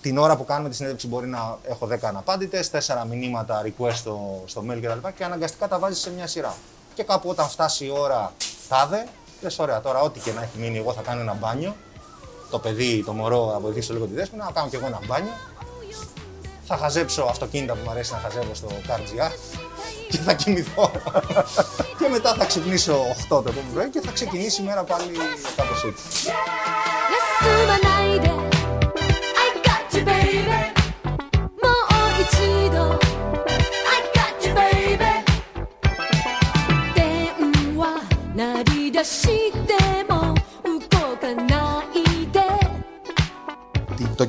την 0.00 0.18
ώρα 0.18 0.36
που 0.36 0.44
κάνουμε 0.44 0.68
τη 0.68 0.74
συνέντευξη 0.74 1.06
μπορεί 1.06 1.26
να 1.26 1.58
έχω 1.68 1.88
10 1.90 1.98
αναπάντητες, 2.02 2.70
4 2.70 3.04
μηνύματα 3.08 3.62
request 3.64 3.94
στο, 3.94 4.42
στο 4.46 4.64
mail 4.70 4.78
κτλ. 4.82 5.06
Και, 5.06 5.12
και 5.16 5.24
αναγκαστικά 5.24 5.68
τα 5.68 5.78
βάζεις 5.78 5.98
σε 5.98 6.10
μια 6.10 6.26
σειρά. 6.26 6.54
Και 6.94 7.02
κάπου 7.02 7.28
όταν 7.28 7.48
φτάσει 7.48 7.84
η 7.84 7.90
ώρα 7.90 8.32
τάδε, 8.68 9.06
λες 9.40 9.58
ωραία, 9.58 9.80
τώρα 9.80 10.00
ό,τι 10.00 10.20
και 10.20 10.32
να 10.32 10.42
έχει 10.42 10.58
μείνει, 10.58 10.78
εγώ 10.78 10.92
θα 10.92 11.02
κάνω 11.02 11.20
ένα 11.20 11.34
μπάνιο. 11.34 11.76
Το 12.50 12.58
παιδί, 12.58 13.02
το 13.04 13.12
μωρό, 13.12 13.50
να 13.52 13.60
βοηθήσω 13.60 13.92
λίγο 13.92 14.06
τη 14.06 14.14
δέσποινα, 14.14 14.44
να 14.44 14.50
κάνω 14.50 14.68
κι 14.68 14.76
εγώ 14.76 14.86
ένα 14.86 15.00
μπάνιο. 15.06 15.32
Θα 16.72 16.78
χαζέψω 16.78 17.22
αυτοκίνητα 17.22 17.72
που 17.72 17.80
μου 17.84 17.90
αρέσει 17.90 18.12
να 18.12 18.18
χαζεύω 18.18 18.54
στο 18.54 18.68
CarGR 18.88 19.30
και 20.08 20.18
θα 20.18 20.32
κοιμηθώ. 20.32 20.90
και 21.98 22.08
μετά 22.10 22.34
θα 22.34 22.44
ξυπνήσω 22.44 22.92
8 22.92 23.26
το 23.28 23.36
επόμενο 23.36 23.72
πρωί 23.74 23.88
και 23.88 24.00
θα 24.00 24.12
ξεκινήσει 24.12 24.62
η 24.62 24.64
μέρα 24.64 24.84
πάλι 24.84 25.12
κάπως 25.56 25.84
έτσι. 25.84 26.02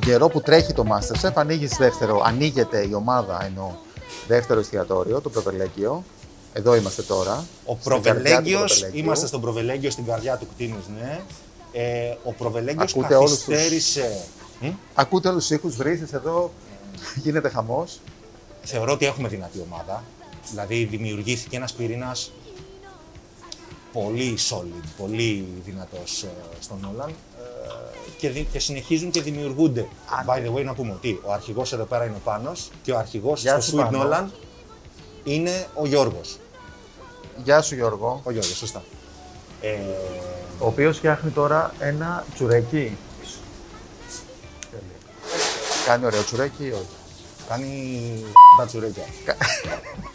Καιρό 0.04 0.28
που 0.28 0.40
τρέχει 0.40 0.72
το 0.72 0.84
Masterchef, 0.88 1.30
ανοίγει 1.34 1.66
δεύτερο, 1.66 2.22
ανοίγεται 2.24 2.86
η 2.88 2.94
ομάδα 2.94 3.44
ενώ 3.44 3.78
δεύτερο 4.28 4.60
εστιατόριο, 4.60 5.20
το 5.20 5.30
Προβελέγγιο. 5.30 6.04
Εδώ 6.52 6.74
είμαστε 6.74 7.02
τώρα. 7.02 7.44
Ο 7.64 7.76
στην 7.80 7.90
καρδιά 8.02 8.02
του 8.02 8.22
Προβελέγγιος, 8.22 8.70
Προβελέγγιου. 8.72 9.04
είμαστε 9.04 9.26
στον 9.26 9.40
Προβελέγγιο 9.40 9.90
στην 9.90 10.04
καρδιά 10.04 10.36
του 10.36 10.46
κτίνους, 10.54 10.84
ναι. 11.00 11.20
Ε, 11.72 12.16
ο 12.24 12.32
Προβελέγγιος 12.32 12.92
Ακούτε 12.94 13.14
όλους 13.14 13.30
τους- 13.30 13.44
καθυστέρησε. 13.46 14.20
Μ; 14.60 14.66
Ακούτε 14.94 15.28
όλους 15.28 15.46
τους 15.46 15.56
ήχους, 15.56 15.76
βρύσες 15.76 16.12
εδώ, 16.12 16.52
γίνεται 17.22 17.48
χαμός. 17.48 18.00
Θεωρώ 18.62 18.92
ότι 18.92 19.06
έχουμε 19.06 19.28
δυνατή 19.28 19.64
ομάδα. 19.70 20.04
Δηλαδή 20.50 20.84
δημιουργήθηκε 20.84 21.56
ένας 21.56 21.72
πυρήνας 21.72 22.32
πολύ 23.92 24.38
solid, 24.50 24.84
πολύ 24.98 25.46
δυνατός 25.64 26.22
ε, 26.22 26.28
στον 26.60 26.78
Νόλαν 26.80 27.08
ε, 27.08 27.31
και, 28.18 28.30
δι- 28.30 28.46
και 28.52 28.58
συνεχίζουν 28.58 29.10
και 29.10 29.22
δημιουργούνται. 29.22 29.88
By 30.26 30.36
the 30.46 30.54
way, 30.58 30.64
να 30.64 30.74
πούμε 30.74 30.92
ότι 30.92 31.20
ο 31.24 31.32
αρχηγός 31.32 31.72
εδώ 31.72 31.84
πέρα 31.84 32.04
είναι 32.04 32.14
ο 32.16 32.20
Πάνος 32.24 32.70
και 32.82 32.92
ο 32.92 32.98
αρχηγός 32.98 33.40
Γεια 33.42 33.60
στο 33.60 33.70
σου, 33.70 33.76
Sweet 33.76 33.90
Πάνο. 33.92 34.08
Nolan 34.10 34.24
είναι 35.24 35.66
ο 35.74 35.86
Γιώργος. 35.86 36.36
Γεια 37.44 37.62
σου 37.62 37.74
Γιώργο. 37.74 38.20
Ο 38.24 38.30
Γιώργος, 38.30 38.56
σωστά. 38.56 38.82
Ε, 39.60 39.74
Ο 40.58 40.66
οποίος 40.66 40.96
φτιάχνει 40.96 41.30
τώρα 41.30 41.74
ένα 41.78 42.24
τσουρέκι. 42.34 42.96
Κάνει 45.86 46.04
ωραίο 46.04 46.22
τσουρέκι 46.22 46.64
ή 46.64 46.70
όχι; 46.70 46.86
κάνει 47.48 48.24
τα 48.58 48.66
τσουρέκια. 48.66 49.02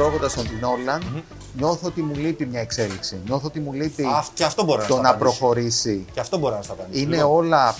Τρώγοντας 0.00 0.34
τον 0.34 0.46
Νόλαν, 0.60 1.24
νιώθω 1.56 1.86
ότι 1.86 2.02
μου 2.02 2.14
λείπει 2.14 2.46
μια 2.46 2.60
εξέλιξη. 2.60 3.20
Νιώθω 3.24 3.46
ότι 3.46 3.60
μου 3.60 3.72
λείπει 3.72 4.02
Α, 4.04 4.24
και 4.34 4.44
αυτό 4.44 4.64
μπορεί 4.64 4.80
να 4.80 4.86
το 4.86 4.92
στο 4.92 5.02
να 5.02 5.08
απαντήσω. 5.08 5.38
προχωρήσει. 5.38 6.06
Και 6.12 6.20
αυτό 6.20 6.38
μπορεί 6.38 6.54
να 6.54 6.62
στο 6.62 6.74
κάνεις. 6.74 7.00
Είναι 7.00 7.22
όλα 7.22 7.74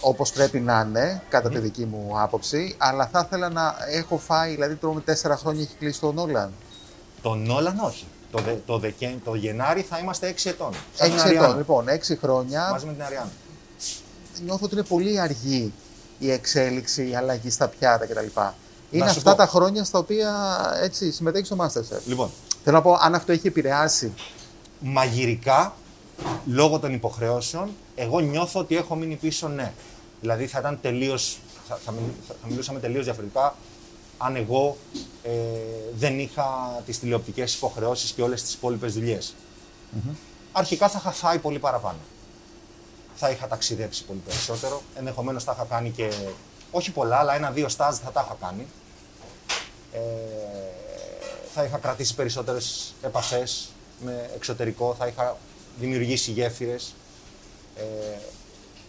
όπως 0.00 0.32
πρέπει 0.32 0.60
να 0.60 0.84
είναι, 0.88 1.22
κατά 1.28 1.48
τη 1.48 1.58
δική 1.58 1.84
μου 1.84 2.10
άποψη, 2.20 2.74
αλλά 2.78 3.06
θα 3.12 3.22
ήθελα 3.26 3.48
να 3.48 3.74
έχω 3.92 4.16
φάει, 4.18 4.50
δηλαδή 4.52 4.74
τρώμε 4.74 5.00
τέσσερα 5.00 5.36
χρόνια 5.36 5.62
έχει 5.62 5.74
κλείσει 5.78 6.00
τον 6.00 6.14
Νόλαν. 6.14 6.52
Τον 7.22 7.42
Νόλαν 7.46 7.78
όχι. 7.78 8.04
Το, 8.30 8.38
δε, 8.42 8.52
το, 8.66 8.78
Δεκέμ- 8.78 9.24
το 9.24 9.34
Γενάρη 9.34 9.80
θα 9.82 9.98
είμαστε 9.98 10.34
6 10.36 10.50
ετών. 10.50 10.72
Σαν 10.94 11.06
την 11.06 11.14
Έξι 11.16 11.26
Αριάννα. 11.26 11.46
ετών, 11.46 11.58
λοιπόν, 11.58 11.88
έξι 11.88 12.16
χρόνια. 12.22 12.68
Μαζί 12.70 12.86
με 12.86 12.92
την 12.92 13.02
Αριάννα. 13.02 13.30
Νιώθω 14.44 14.64
ότι 14.64 14.74
είναι 14.74 14.84
πολύ 14.84 15.20
αργή 15.20 15.72
η 16.18 16.30
εξέλιξη, 16.30 17.08
η 17.08 17.16
αλλαγή 17.16 17.50
στα 17.50 17.68
πιάτα 17.68 18.06
κτλ. 18.06 18.40
Είναι 18.92 19.04
σου 19.10 19.18
αυτά 19.18 19.30
πω. 19.30 19.36
τα 19.36 19.46
χρόνια 19.46 19.84
στα 19.84 19.98
οποία 19.98 20.34
έτσι 20.82 21.12
συμμετέχεις 21.12 21.46
στο 21.48 21.56
Masterchef. 21.60 22.00
Λοιπόν, 22.06 22.30
Θέλω 22.64 22.76
να 22.76 22.82
πω, 22.82 22.96
αν 23.00 23.14
αυτό 23.14 23.32
έχει 23.32 23.46
επηρεάσει. 23.46 24.12
μαγειρικά, 24.80 25.74
λόγω 26.46 26.78
των 26.78 26.92
υποχρεώσεων, 26.92 27.70
εγώ 27.94 28.20
νιώθω 28.20 28.60
ότι 28.60 28.76
έχω 28.76 28.94
μείνει 28.94 29.14
πίσω, 29.16 29.48
ναι. 29.48 29.72
Δηλαδή 30.20 30.46
θα 30.46 30.58
ήταν 30.58 30.78
τελείως. 30.82 31.38
Θα, 31.68 31.78
θα, 31.84 31.92
μιλ- 31.92 32.02
θα- 32.28 32.34
θα 32.42 32.48
μιλούσαμε 32.48 32.78
τελείως 32.80 33.04
διαφορετικά 33.04 33.54
αν 34.18 34.36
εγώ 34.36 34.76
ε, 35.22 35.30
δεν 35.98 36.18
είχα 36.18 36.44
τις 36.86 36.98
τηλεοπτικές 36.98 37.54
υποχρεώσεις 37.54 38.10
και 38.10 38.22
όλες 38.22 38.42
τις 38.42 38.54
υπόλοιπες 38.54 38.92
δουλειές. 38.92 39.34
Αρχικά 40.52 40.88
θα 40.88 40.98
είχα 41.00 41.10
φάει 41.10 41.38
πολύ 41.38 41.58
παραπάνω. 41.58 41.98
Θα 43.14 43.30
είχα 43.30 43.46
ταξιδέψει 43.48 44.04
πολύ 44.04 44.18
περισσότερο. 44.26 44.82
Ενδεχομένως 44.94 45.44
θα 45.44 45.52
είχα 45.56 45.64
κάνει 45.64 45.90
και. 45.90 46.12
Όχι 46.70 46.90
πολλά, 46.90 47.16
αλλά 47.16 47.34
ένα-δύο 47.34 47.68
στάζ 47.68 47.96
θα 47.96 48.10
τα 48.10 48.22
είχα 48.26 48.36
κάνει. 48.46 48.66
Ε, 49.92 49.98
θα 51.54 51.64
είχα 51.64 51.78
κρατήσει 51.78 52.14
περισσότερες 52.14 52.94
επαφές 53.02 53.68
με 54.04 54.30
εξωτερικό, 54.36 54.94
θα 54.98 55.06
είχα 55.06 55.36
δημιουργήσει 55.80 56.30
γέφυρες. 56.30 56.94
Ε, 57.76 57.82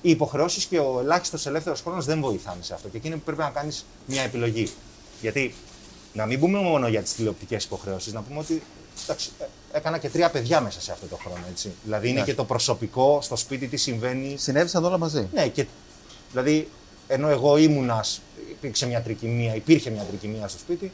οι 0.01 0.09
υποχρεώσεις 0.09 0.65
και 0.65 0.79
ο 0.79 0.99
ελάχιστος 0.99 1.45
ελεύθερος 1.45 1.81
χρόνος 1.81 2.05
δεν 2.05 2.21
βοηθάνε 2.21 2.63
σε 2.63 2.73
αυτό. 2.73 2.87
Και 2.89 2.97
εκείνη 2.97 3.15
που 3.15 3.21
πρέπει 3.21 3.41
να 3.41 3.49
κάνεις 3.49 3.85
μια 4.05 4.21
επιλογή. 4.21 4.71
Γιατί 5.21 5.55
να 6.13 6.25
μην 6.25 6.39
πούμε 6.39 6.59
μόνο 6.59 6.87
για 6.87 7.01
τις 7.01 7.13
τηλεοπτικές 7.13 7.63
υποχρεώσεις, 7.63 8.13
να 8.13 8.21
πούμε 8.21 8.39
ότι 8.39 8.63
εντάξει, 9.03 9.29
ε, 9.39 9.45
έκανα 9.77 9.97
και 9.97 10.09
τρία 10.09 10.29
παιδιά 10.29 10.61
μέσα 10.61 10.81
σε 10.81 10.91
αυτό 10.91 11.05
το 11.05 11.15
χρόνο. 11.15 11.43
Έτσι. 11.49 11.71
Δηλαδή 11.83 12.09
είναι 12.09 12.19
Ναι. 12.19 12.25
και 12.25 12.35
το 12.35 12.45
προσωπικό 12.45 13.21
στο 13.21 13.35
σπίτι, 13.35 13.67
τι 13.67 13.77
συμβαίνει. 13.77 14.37
Συνέβησαν 14.37 14.85
όλα 14.85 14.97
μαζί. 14.97 15.27
Ναι, 15.33 15.47
και 15.47 15.65
δηλαδή 16.31 16.69
ενώ 17.07 17.29
εγώ 17.29 17.57
ήμουνα, 17.57 18.03
σ- 18.03 18.19
υπήρξε 18.49 18.85
μια 18.85 19.01
τρικυμία, 19.01 19.55
υπήρχε 19.55 19.89
μια 19.89 20.03
τρικυμία 20.03 20.47
στο 20.47 20.59
σπίτι. 20.59 20.91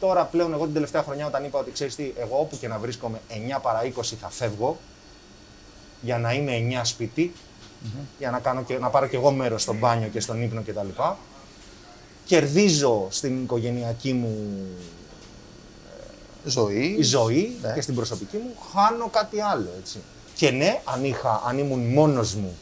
Τώρα 0.00 0.24
πλέον 0.24 0.52
εγώ 0.52 0.64
την 0.64 0.74
τελευταία 0.74 1.02
χρονιά 1.02 1.26
όταν 1.26 1.44
είπα 1.44 1.58
ότι 1.58 1.70
ξέρεις 1.70 1.94
τι, 1.94 2.12
εγώ 2.16 2.38
όπου 2.40 2.58
και 2.58 2.68
να 2.68 2.78
βρίσκομαι 2.78 3.20
9 3.56 3.58
παρά 3.62 3.80
20 3.96 4.02
θα 4.20 4.28
φεύγω 4.30 4.78
για 6.00 6.18
να 6.18 6.32
είμαι 6.34 6.52
9 6.80 6.80
σπιτι 6.84 7.32
για 8.18 8.30
να, 8.30 8.38
κάνω 8.38 8.62
και, 8.62 8.78
να 8.78 8.88
πάρω 8.88 9.06
και 9.06 9.16
εγώ 9.16 9.30
μέρος 9.30 9.62
στο 9.62 9.74
μπάνιο 9.74 10.08
και 10.08 10.20
στον 10.20 10.42
ύπνο 10.42 10.62
κτλ. 10.66 10.88
Κερδίζω 12.24 13.06
στην 13.10 13.42
οικογενειακή 13.42 14.12
μου 14.12 14.66
Ζωή. 16.44 16.96
η 16.98 17.02
ζωή 17.02 17.56
Ναι. 17.62 17.72
και 17.74 17.80
στην 17.80 17.94
προσωπική 17.94 18.36
μου, 18.36 18.54
χάνω 18.72 19.08
κάτι 19.08 19.40
άλλο, 19.40 19.68
έτσι. 19.80 19.98
Και 20.34 20.50
ναι, 20.50 20.80
αν, 20.84 21.04
είχα, 21.04 21.42
αν 21.46 21.58
ήμουν 21.58 21.80
μόνος 21.80 22.34
μου 22.34 22.56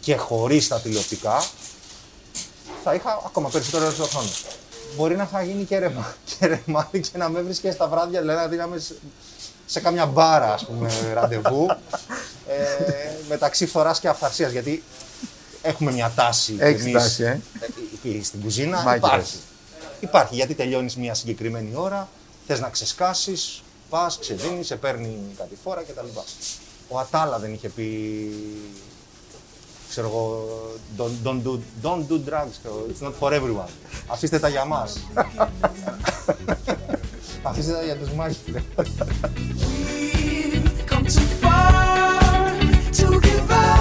και 0.00 0.16
χωρίς 0.16 0.68
τα 0.68 0.80
τηλεοπτικά, 0.80 1.42
θα 2.84 2.94
είχα 2.94 3.22
ακόμα 3.26 3.48
περισσότερο 3.48 3.84
ελεύθερο 3.84 4.08
χρόνο. 4.08 4.28
Μπορεί 4.96 5.16
να 5.16 5.22
είχα 5.22 5.42
γίνει 5.42 5.64
και, 5.64 5.78
ρεμα, 5.78 6.14
και 6.38 6.46
ρεμάδι 6.46 7.00
και 7.00 7.18
να 7.18 7.28
με 7.28 7.40
βρίσκες 7.40 7.74
στα 7.74 7.88
βράδια, 7.88 8.20
δηλαδή 8.20 8.38
να 8.40 8.46
δίναμε 8.48 8.78
σε, 8.78 8.94
σε 9.66 9.80
κάμια 9.80 10.06
μπάρα, 10.06 10.52
ας 10.52 10.64
πούμε, 10.64 10.90
ραντεβού, 11.14 11.66
ε, 12.48 13.10
μεταξύ 13.28 13.66
φθοράς 13.66 14.00
και 14.00 14.08
αυθαρσίας, 14.08 14.52
γιατί 14.52 14.82
έχουμε 15.62 15.92
μια 15.92 16.12
τάση 16.14 16.52
κι 16.52 16.62
Έχεις 16.62 16.82
εμείς, 16.82 16.92
τάση, 16.92 17.22
ε. 17.22 17.40
ε, 18.02 18.22
στην 18.22 18.40
κουζίνα, 18.42 18.82
Μάγκες. 18.82 18.96
υπάρχει. 19.08 19.36
Υπάρχει, 20.00 20.34
γιατί 20.34 20.54
τελειώνεις 20.54 20.96
μια 20.96 21.14
συγκεκριμένη 21.14 21.72
ώρα, 21.74 22.08
θες 22.46 22.60
να 22.60 22.68
ξεσκάσεις, 22.68 23.62
πας, 23.88 24.18
ξεδίνεις, 24.18 24.66
σε 24.66 24.76
παίρνει 24.76 25.18
κάτι 25.38 25.58
φορά 25.64 25.82
κτλ. 25.82 26.06
Ο 26.88 26.98
Ατάλα 26.98 27.38
δεν 27.38 27.52
είχε 27.52 27.68
πει. 27.68 27.84
Ξέρω 29.88 30.06
εγώ, 30.06 30.46
don't, 30.98 31.26
don't, 31.26 31.42
do, 31.42 31.60
don't 31.82 32.06
do 32.08 32.18
drugs, 32.28 32.60
it's 32.90 33.02
not 33.02 33.14
for 33.20 33.32
everyone. 33.32 33.70
Αφήστε 34.06 34.38
τα 34.38 34.48
για 34.48 34.64
μας. 34.64 34.98
Αφήστε 37.42 37.72
τα 37.72 37.84
για 37.84 37.96
τους 37.96 38.10
μάγειρες. 38.10 38.62
come 40.90 41.04
too 41.04 41.28
far 41.42 42.60
to 42.98 43.06
give 43.20 43.50
up 43.50 43.77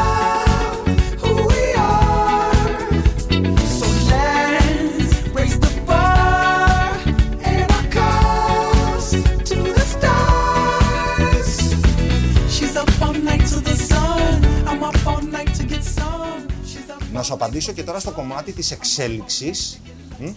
σου 17.28 17.34
απαντήσω 17.34 17.72
και 17.72 17.84
τώρα 17.84 18.00
στο 18.00 18.12
κομμάτι 18.12 18.52
της 18.52 18.72
εξέλιξης 18.72 19.82
μ, 20.20 20.30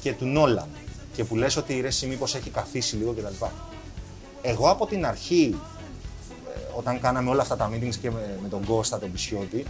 και 0.00 0.12
του 0.12 0.26
Νόλαν. 0.26 0.68
Και 1.14 1.24
που 1.24 1.36
λες 1.36 1.56
ότι 1.56 1.80
ρε 1.80 1.86
εσύ 1.86 2.06
μήπως 2.06 2.34
έχει 2.34 2.50
καθίσει 2.50 2.96
λίγο 2.96 3.12
κτλ. 3.12 3.44
Εγώ 4.42 4.70
από 4.70 4.86
την 4.86 5.06
αρχή, 5.06 5.58
ε, 6.54 6.58
όταν 6.76 7.00
κάναμε 7.00 7.30
όλα 7.30 7.42
αυτά 7.42 7.56
τα 7.56 7.70
meetings 7.72 7.94
και 8.00 8.10
με, 8.10 8.38
με 8.42 8.48
τον 8.48 8.64
Κώστα, 8.64 8.98
τον 8.98 9.12
Πισιώτη, 9.12 9.66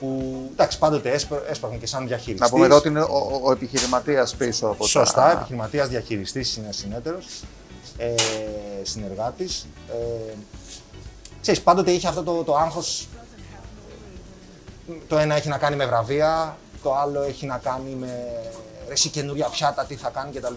που 0.00 0.32
εντάξει 0.52 0.78
πάντοτε 0.78 1.10
έσπα- 1.10 1.50
έσπαχνε 1.50 1.76
και 1.76 1.86
σαν 1.86 2.06
διαχειριστής. 2.06 2.40
Να 2.40 2.48
πούμε 2.48 2.66
εδώ 2.66 2.76
ότι 2.76 2.88
είναι 2.88 3.00
ο, 3.00 3.30
ο, 3.32 3.40
ο 3.44 3.52
επιχειρηματίας 3.52 4.34
πίσω 4.34 4.66
από 4.66 4.86
Σωστά, 4.86 5.22
τα... 5.22 5.30
επιχειρηματίας, 5.30 5.88
διαχειριστής, 5.88 6.56
είναι 6.56 6.72
συνέτερος, 6.72 7.26
ε, 7.96 8.14
συνεργάτης. 8.82 9.66
Ε, 9.90 10.34
ξέρεις, 11.40 11.60
πάντοτε 11.60 11.90
είχε 11.90 12.08
αυτό 12.08 12.22
το, 12.22 12.42
το 12.44 12.56
άγχος, 12.56 13.08
το 15.08 15.18
ένα 15.18 15.34
έχει 15.34 15.48
να 15.48 15.58
κάνει 15.58 15.76
με 15.76 15.86
βραβεία, 15.86 16.56
το 16.82 16.94
άλλο 16.94 17.22
έχει 17.22 17.46
να 17.46 17.58
κάνει 17.58 17.90
με 17.94 18.40
ρε 18.86 18.92
εσύ 18.92 19.08
καινούρια 19.08 19.48
πιάτα, 19.48 19.84
τι 19.84 19.94
θα 19.94 20.08
κάνει 20.10 20.32
κτλ. 20.32 20.54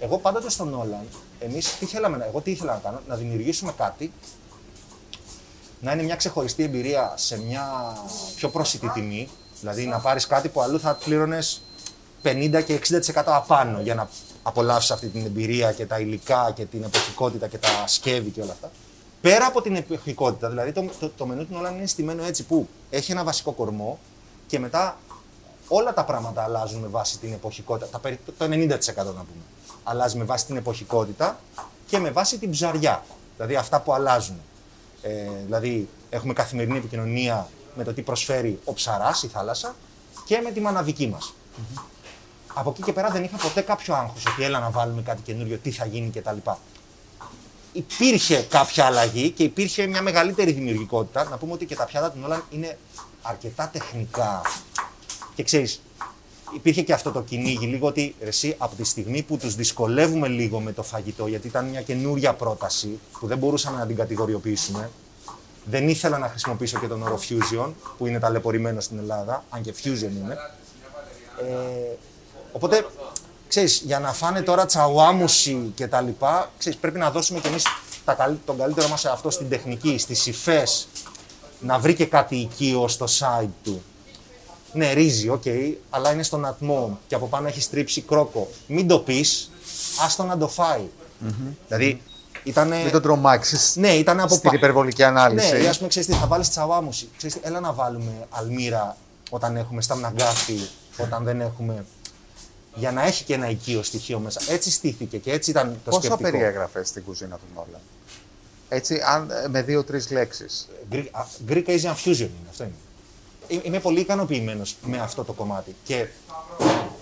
Εγώ 0.00 0.18
πάντοτε 0.18 0.50
στον 0.50 0.74
Όλαν, 0.74 1.06
εμείς 1.40 1.78
τι 1.78 1.86
θέλαμε, 1.86 2.16
να- 2.16 2.24
εγώ 2.24 2.40
τι 2.40 2.50
ήθελα 2.50 2.72
να 2.72 2.78
κάνω, 2.78 3.00
να 3.08 3.16
δημιουργήσουμε 3.16 3.72
κάτι 3.76 4.12
να 5.80 5.92
είναι 5.92 6.02
μια 6.02 6.16
ξεχωριστή 6.16 6.62
εμπειρία 6.62 7.12
σε 7.16 7.38
μια 7.40 7.96
πιο 8.36 8.48
πρόσιτη 8.48 8.88
τιμή. 8.88 9.28
Δηλαδή 9.60 9.86
να 9.86 9.98
πάρεις 9.98 10.26
κάτι 10.26 10.48
που 10.48 10.60
αλλού 10.62 10.80
θα 10.80 10.94
πλήρωνες 11.04 11.62
50 12.22 12.60
και 12.64 12.74
60% 12.74 13.22
απάνω 13.26 13.80
για 13.80 13.94
να 13.94 14.08
απολαύσεις 14.42 14.90
αυτή 14.90 15.06
την 15.08 15.26
εμπειρία 15.26 15.72
και 15.72 15.86
τα 15.86 15.98
υλικά 15.98 16.52
και 16.54 16.64
την 16.64 16.82
εποχικότητα 16.82 17.46
και 17.46 17.58
τα 17.58 17.68
σκεύη 17.86 18.30
και 18.30 18.40
όλα 18.40 18.52
αυτά. 18.52 18.70
Πέρα 19.22 19.46
από 19.46 19.62
την 19.62 19.76
εποχικότητα, 19.76 20.48
δηλαδή 20.48 20.72
το, 20.72 20.84
το, 21.00 21.08
το 21.16 21.26
μενού 21.26 21.46
του 21.46 21.54
Νόλαν 21.54 21.76
είναι 21.76 21.86
στημένο 21.86 22.24
έτσι 22.24 22.44
που 22.44 22.68
έχει 22.90 23.12
ένα 23.12 23.24
βασικό 23.24 23.52
κορμό 23.52 23.98
και 24.46 24.58
μετά 24.58 24.98
όλα 25.68 25.94
τα 25.94 26.04
πράγματα 26.04 26.42
αλλάζουν 26.42 26.80
με 26.80 26.86
βάση 26.86 27.18
την 27.18 27.32
εποχικότητα. 27.32 27.86
Τα, 27.86 27.98
περι- 27.98 28.18
το 28.38 28.44
90% 28.44 28.48
να 28.96 29.02
πούμε. 29.02 29.42
Αλλάζει 29.84 30.16
με 30.18 30.24
βάση 30.24 30.46
την 30.46 30.56
εποχικότητα 30.56 31.40
και 31.86 31.98
με 31.98 32.10
βάση 32.10 32.38
την 32.38 32.50
ψαριά. 32.50 33.04
Δηλαδή 33.36 33.56
αυτά 33.56 33.80
που 33.80 33.92
αλλάζουν. 33.92 34.40
Ε, 35.02 35.10
δηλαδή 35.44 35.88
έχουμε 36.10 36.32
καθημερινή 36.32 36.78
επικοινωνία 36.78 37.48
με 37.76 37.84
το 37.84 37.92
τι 37.92 38.02
προσφέρει 38.02 38.60
ο 38.64 38.72
ψαράς, 38.72 39.22
η 39.22 39.28
θάλασσα 39.28 39.74
και 40.24 40.40
με 40.44 40.50
τη 40.50 40.60
μαναδική 40.60 41.06
μας. 41.08 41.34
Από 42.54 42.70
εκεί 42.70 42.82
και 42.82 42.92
πέρα 42.92 43.10
δεν 43.10 43.24
είχα 43.24 43.36
ποτέ 43.36 43.60
κάποιο 43.60 43.94
άγχος 43.94 44.26
ότι 44.26 44.42
έλα 44.44 44.58
να 44.58 44.70
βάλουμε 44.70 45.02
κάτι 45.02 45.22
καινούριο, 45.22 45.58
τι 45.58 45.70
θα 45.70 45.86
γίνει 45.86 46.10
κτλ. 46.10 46.36
Υπήρχε 47.72 48.46
κάποια 48.48 48.84
αλλαγή 48.84 49.30
και 49.30 49.42
υπήρχε 49.42 49.86
μια 49.86 50.02
μεγαλύτερη 50.02 50.52
δημιουργικότητα. 50.52 51.24
Να 51.24 51.36
πούμε 51.36 51.52
ότι 51.52 51.66
και 51.66 51.76
τα 51.76 51.84
πιάτα 51.84 52.10
του 52.10 52.18
Νόλαν 52.18 52.44
είναι 52.50 52.78
αρκετά 53.22 53.68
τεχνικά. 53.72 54.40
Και 55.34 55.42
ξέρεις, 55.42 55.82
υπήρχε 56.54 56.82
και 56.82 56.92
αυτό 56.92 57.10
το 57.10 57.22
κυνήγι 57.22 57.66
λίγο 57.66 57.86
ότι 57.86 58.14
ρε, 58.20 58.28
εσύ, 58.28 58.54
από 58.58 58.76
τη 58.76 58.84
στιγμή 58.84 59.22
που 59.22 59.36
τους 59.36 59.54
δυσκολεύουμε 59.54 60.28
λίγο 60.28 60.60
με 60.60 60.72
το 60.72 60.82
φαγητό, 60.82 61.26
γιατί 61.26 61.46
ήταν 61.46 61.64
μια 61.64 61.82
καινούρια 61.82 62.34
πρόταση 62.34 62.98
που 63.20 63.26
δεν 63.26 63.38
μπορούσαμε 63.38 63.78
να 63.78 63.86
την 63.86 63.96
κατηγοριοποιήσουμε, 63.96 64.90
δεν 65.64 65.88
ήθελα 65.88 66.18
να 66.18 66.28
χρησιμοποιήσω 66.28 66.78
και 66.78 66.86
τον 66.86 67.02
όρο 67.02 67.20
fusion, 67.28 67.72
που 67.98 68.06
είναι 68.06 68.18
ταλαιπωρημένο 68.18 68.80
στην 68.80 68.98
Ελλάδα, 68.98 69.44
αν 69.50 69.62
και 69.62 69.74
fusion 69.84 70.10
είναι. 70.22 70.36
Ε, 71.40 71.96
οπότε, 72.52 72.86
ξέρεις, 73.52 73.82
για 73.84 73.98
να 73.98 74.12
φάνε 74.12 74.42
τώρα 74.42 74.66
chawanmushi 74.66 75.72
και 75.74 75.86
τα 75.86 76.00
λοιπά, 76.00 76.50
ξέρεις, 76.58 76.78
πρέπει 76.78 76.98
να 76.98 77.10
δώσουμε 77.10 77.40
κι 77.40 77.46
εμείς 77.46 77.64
τα 78.04 78.12
καλύ- 78.14 78.38
τον 78.46 78.58
καλύτερο 78.58 78.88
μας 78.88 79.00
σε 79.00 79.08
αυτό 79.10 79.30
στην 79.30 79.48
τεχνική, 79.48 79.98
στις 79.98 80.26
υφές, 80.26 80.88
να 81.60 81.78
βρει 81.78 81.94
και 81.94 82.06
κάτι 82.06 82.36
οικείο 82.36 82.88
στο 82.88 83.06
side 83.18 83.48
του. 83.64 83.82
Ναι, 84.72 84.92
ρύζι, 84.92 85.28
οκ, 85.28 85.42
αλλά 85.90 86.12
είναι 86.12 86.22
στον 86.22 86.44
ατμό 86.46 86.98
και 87.06 87.14
από 87.14 87.26
πάνω 87.26 87.46
έχει 87.48 87.60
στρίψει 87.60 88.00
κρόκο. 88.00 88.48
Μην 88.66 88.88
το 88.88 88.98
πεις, 88.98 89.50
άστο 90.04 90.22
να 90.24 90.38
το 90.38 90.48
φάει. 90.48 90.88
Δηλαδή, 91.68 92.02
ήταν. 92.44 92.68
Μην 92.68 92.90
τον 92.90 93.02
τρομάξεις 93.02 93.76
Ναι, 93.76 93.88
ήταν 93.94 94.20
από 94.20 94.34
στην 94.34 94.50
πα- 94.50 94.56
υπερβολική 94.56 95.02
ανάλυση. 95.02 95.52
Ναι, 95.52 95.58
ή 95.58 95.66
ας 95.66 95.76
πούμε, 95.76 95.88
ξέρεις 95.88 96.08
τι, 96.08 96.14
θα 96.14 96.26
βάλεις 96.26 96.48
chawanmushi. 96.48 97.08
Ξέρεις 97.16 97.34
τι, 97.36 97.40
έλα 97.44 97.60
να 97.60 97.72
βάλουμε 97.72 98.12
αλμύρα 98.30 98.96
όταν 99.30 99.56
έχουμε 99.56 99.82
στα 99.82 99.96
μναγκάφι, 99.96 100.58
όταν 100.98 101.24
δεν 101.24 101.40
έχουμε... 101.40 101.84
Για 102.74 102.92
να 102.92 103.02
έχει 103.02 103.24
και 103.24 103.34
ένα 103.34 103.48
οικείο 103.50 103.82
στοιχείο 103.82 104.18
μέσα. 104.18 104.40
Έτσι 104.48 104.70
στήθηκε 104.70 105.18
και 105.18 105.32
έτσι 105.32 105.50
ήταν 105.50 105.80
το 105.84 105.90
Πόσα 105.90 106.02
σκεπτικό. 106.02 106.30
περιέγραφε 106.30 106.84
στην 106.84 107.04
κουζίνα 107.04 107.36
του 107.36 107.44
Νόλαν; 107.54 107.80
Έτσι, 108.68 109.00
αν, 109.06 109.30
ε, 109.30 109.48
με 109.48 109.62
δύο-τρεις 109.62 110.10
λέξεις. 110.10 110.68
Greek, 110.92 111.04
α, 111.10 111.24
Greek 111.48 111.66
Asian 111.66 111.94
Fusion 112.04 112.18
είναι, 112.18 112.48
αυτό 112.50 112.64
είναι. 112.64 112.72
Ε, 113.48 113.58
Είμαι 113.62 113.80
πολύ 113.80 114.00
ικανοποιημένος 114.00 114.76
με 114.84 114.98
αυτό 114.98 115.24
το 115.24 115.32
κομμάτι. 115.32 115.74
Και, 115.84 116.06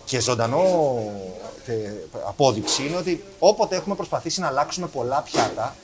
και 0.05 0.21
ζωντανό 0.21 0.65
και 1.65 1.91
απόδειξη 2.27 2.87
είναι 2.87 2.97
ότι 2.97 3.25
όποτε 3.39 3.77
έχουμε 3.77 3.95
προσπαθήσει 3.95 4.41
να 4.41 4.47
αλλάξουμε 4.47 4.87
πολλά 4.87 5.23
πιάτα, 5.23 5.77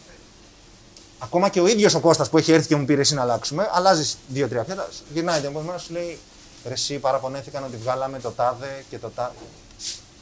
ακόμα 1.19 1.49
και 1.49 1.61
ο 1.61 1.67
ίδιος 1.67 1.95
ο 1.95 2.01
Κώστας 2.01 2.29
που 2.31 2.39
έχει 2.39 2.53
έρθει 2.53 2.67
και 2.69 2.77
μου 2.77 2.85
πήρε 2.85 3.01
εσύ 3.01 3.15
να 3.15 3.23
αλλάξουμε, 3.23 3.69
αλλάζεις 3.73 4.19
δύο-τρία 4.29 4.65
πιάτα, 4.65 4.89
γυρνάει 5.13 5.39
την 5.41 5.49
επόμενη 5.49 5.67
μέρα 5.67 5.79
σου 5.79 5.93
λέει 5.93 6.19
Ρε, 6.67 6.73
εσύ 6.73 6.99
παραπονέθηκαν 6.99 7.65
ότι 7.65 7.77
βγάλαμε 7.77 8.19
το 8.19 8.31
τάδε 8.31 8.85
και 8.91 8.99
το 8.99 9.09
τάδε. 9.09 9.35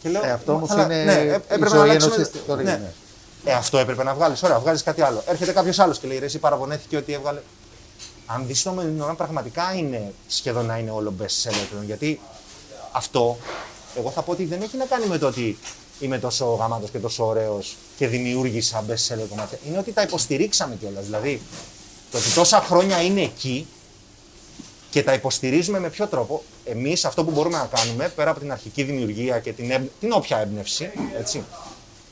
Και 0.05 0.11
λέω, 0.11 0.25
Ε, 0.25 0.31
αυτό 0.31 0.53
«Μα, 0.53 0.57
όμως 0.59 0.71
αλλά, 0.71 0.83
είναι 0.85 1.05
ναι, 1.05 1.13
ε, 1.13 1.25
η 1.25 1.29
έπρεπε 1.29 1.69
ζωή 1.69 1.79
να 1.79 1.85
ενός 1.85 1.85
αλλάξουμε- 1.85 2.19
εστιατορίου, 2.19 2.65
ναι. 2.65 2.71
ναι. 2.73 2.93
Ε, 3.45 3.53
αυτό 3.53 3.79
έπρεπε 3.79 4.03
να 4.05 4.15
βγάλεις. 4.15 4.43
Ωραία, 4.43 4.59
βγάζει 4.61 4.83
κάτι 4.83 5.03
άλλο. 5.03 5.23
Έρχεται 5.27 5.53
κάποιος 5.53 5.79
άλλος 5.79 5.99
και 5.99 6.07
λέει: 6.07 6.19
Ρε, 6.19 6.25
εσύ 6.25 6.39
παραπονέθηκε 6.39 6.97
ότι 6.97 7.13
έβγαλε. 7.13 7.41
Αν 8.27 8.47
δεις 8.47 8.63
το 8.63 8.71
μενού, 8.73 9.17
πραγματικά 9.17 9.75
είναι 9.75 10.13
σχεδόν 10.27 10.67
να 10.67 10.79
είναι 10.79 10.91
όλο 10.91 11.15
best 11.21 11.49
seller 11.49 11.67
πλέον. 11.71 11.85
Γιατί 11.85 12.21
αυτό, 12.93 13.37
εγώ 13.97 14.11
θα 14.11 14.23
πω 14.23 14.31
ότι 14.33 14.45
δεν 14.45 14.63
έχει 14.63 14.77
να 14.77 14.85
κάνει 14.85 15.07
με 15.07 15.19
το 15.19 15.27
ότι 15.27 15.59
είμαι 16.01 16.19
τόσο 16.19 16.45
γαμάτος 16.45 16.91
και 16.91 16.99
τόσο 16.99 17.27
ωραίος 17.27 17.77
και 17.97 18.07
δημιούργησα 18.09 18.85
best 18.89 18.93
seller 19.15 19.27
κομμάτια. 19.29 19.59
Είναι 19.69 19.79
ότι 19.79 19.93
τα 19.93 20.03
υποστηρίξαμε 20.03 20.75
κιόλας. 20.81 21.05
Δηλαδή, 21.05 21.43
το 22.11 22.19
ότι 22.19 22.31
τόσα 22.31 22.61
χρόνια 22.61 23.03
είναι 23.03 23.21
εκεί 23.23 23.67
και 24.91 25.03
τα 25.03 25.13
υποστηρίζουμε 25.13 25.79
με 25.79 25.89
ποιο 25.91 26.07
τρόπο. 26.07 26.43
Εμείς 26.65 27.05
αυτό 27.05 27.25
που 27.25 27.31
μπορούμε 27.31 27.57
να 27.57 27.69
κάνουμε, 27.75 28.09
πέρα 28.09 28.31
από 28.31 28.41
την 28.41 28.53
αρχική 28.53 28.83
δημιουργία 28.83 29.39
και 29.39 29.53
την, 29.53 29.71
έμπ- 29.71 29.89
την 30.01 30.13
όποια 30.13 30.39
έμπνευση, 30.39 30.91
έτσι, 31.19 31.45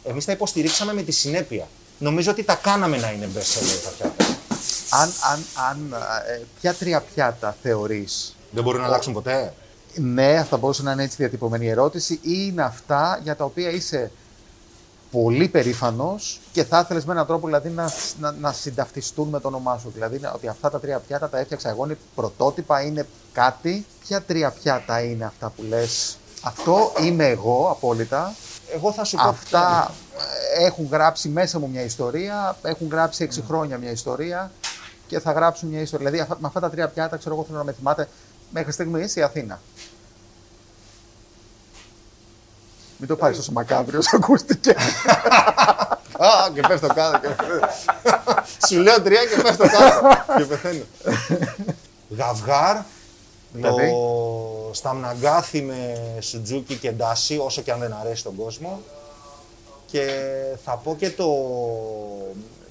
εμείς 0.04 0.24
τα 0.24 0.32
υποστηρίξαμε 0.32 0.92
με 0.94 1.02
τη 1.02 1.12
συνέπεια. 1.12 1.68
Νομίζω 1.98 2.30
ότι 2.30 2.42
τα 2.42 2.54
κάναμε 2.54 2.96
να 2.96 3.10
είναι 3.12 3.28
best 3.34 3.58
seller 3.58 3.80
τα 3.84 3.90
πιάτα. 3.98 4.24
Αν, 4.90 5.12
αν, 5.32 5.44
αν, 5.70 5.92
ε, 6.28 6.40
ποια 6.60 6.74
τρία 6.74 7.00
πιάτα 7.14 7.56
θεωρείς 7.62 8.36
Δεν 8.50 8.62
μπορούν 8.64 8.80
να 8.80 8.86
αλλάξουν 8.86 9.12
ποτέ; 9.12 9.54
Ναι, 9.94 10.38
αυτά 10.38 10.56
μπορούσε 10.56 10.82
να 10.82 10.92
είναι 10.92 11.02
έτσι 11.02 11.16
διατυπωμένη 11.18 11.64
η 11.64 11.68
ερώτηση 11.68 12.12
ή 12.12 12.18
είναι 12.22 12.62
αυτά 12.62 13.20
για 13.22 13.36
τα 13.36 13.44
οποία 13.44 13.70
είσαι 13.70 14.10
πολύ 15.12 15.48
περήφανος 15.48 16.40
και 16.52 16.64
θα 16.64 16.80
ήθελες 16.80 17.04
με 17.04 17.12
έναν 17.12 17.26
τρόπο 17.26 17.46
δηλαδή, 17.46 17.68
να, 17.68 17.90
να, 18.20 18.32
να 18.32 18.52
συνταυτιστούν 18.52 19.28
με 19.28 19.40
το 19.40 19.48
όνομά 19.48 19.78
σου. 19.78 19.90
Δηλαδή 19.94 20.18
να- 20.18 20.32
ότι 20.32 20.48
αυτά 20.48 20.70
τα 20.70 20.80
τρία 20.80 20.98
πιάτα 20.98 21.28
τα 21.28 21.38
έφτιαξα 21.38 21.68
εγώ, 21.68 21.84
είναι 21.84 21.98
πρωτότυπα, 22.14 22.82
είναι 22.82 23.06
κάτι. 23.32 23.86
Ποια 24.06 24.22
τρία 24.22 24.50
πιάτα 24.50 25.00
είναι 25.02 25.24
αυτά 25.24 25.50
που 25.56 25.62
λες 25.62 26.16
αυτό 26.42 26.92
είμαι 27.00 27.26
εγώ 27.26 27.68
απόλυτα. 27.70 28.34
Εγώ 28.74 28.92
θα 28.92 29.04
σου 29.04 29.16
πω. 29.16 29.22
Αυτά 29.28 29.94
ε, 30.58 30.64
έχουν 30.64 30.88
γράψει 30.90 31.28
μέσα 31.28 31.58
μου 31.58 31.68
μια 31.68 31.82
ιστορία, 31.82 32.56
έχουν 32.62 32.88
γράψει 32.90 33.22
έξι 33.24 33.42
χρόνια 33.46 33.78
μια 33.78 33.90
ιστορία 33.90 34.50
και 35.06 35.18
θα 35.20 35.32
γράψουν 35.32 35.68
μια 35.68 35.80
ιστορία. 35.80 36.06
Δηλαδή 36.06 36.22
αυτά- 36.22 36.36
με 36.40 36.46
αυτά 36.46 36.60
τα 36.60 36.70
τρία 36.70 36.88
πιάτα 36.88 37.16
ξέρω 37.16 37.34
εγώ 37.34 37.44
θέλω 37.44 37.58
να 37.58 37.64
με 37.64 37.72
θυμάται 37.72 38.08
μέχρι 38.50 38.72
στιγμής 38.72 39.16
η 39.16 39.22
Αθήνα. 39.22 39.60
Μην 43.02 43.10
το 43.10 43.16
πάρεις 43.16 43.36
τόσο 43.36 43.52
μακάβριο, 43.52 44.00
ακούστηκε. 44.12 44.70
Α, 46.18 46.28
και 46.54 46.60
πέφτω 46.68 46.86
κάτω. 46.86 47.18
Και... 47.18 47.28
Σου 48.66 48.78
λέω 48.80 49.02
τρία 49.02 49.24
και 49.24 49.42
πέφτω 49.42 49.64
κάτω. 49.68 50.08
και 50.36 50.44
πεθαίνω. 50.44 50.82
Γαυγάρ, 52.16 52.76
Δηλαδή; 53.52 53.90
το 53.90 54.70
σταμναγκάθι 54.72 55.62
με 55.62 55.98
σουτζούκι 56.20 56.76
και 56.76 56.90
ντάσι, 56.90 57.38
όσο 57.38 57.62
και 57.62 57.72
αν 57.72 57.78
δεν 57.80 57.92
αρέσει 57.92 58.22
τον 58.22 58.36
κόσμο. 58.36 58.80
Και 59.86 60.06
θα 60.64 60.76
πω 60.76 60.96
και 60.98 61.10
το, 61.10 61.26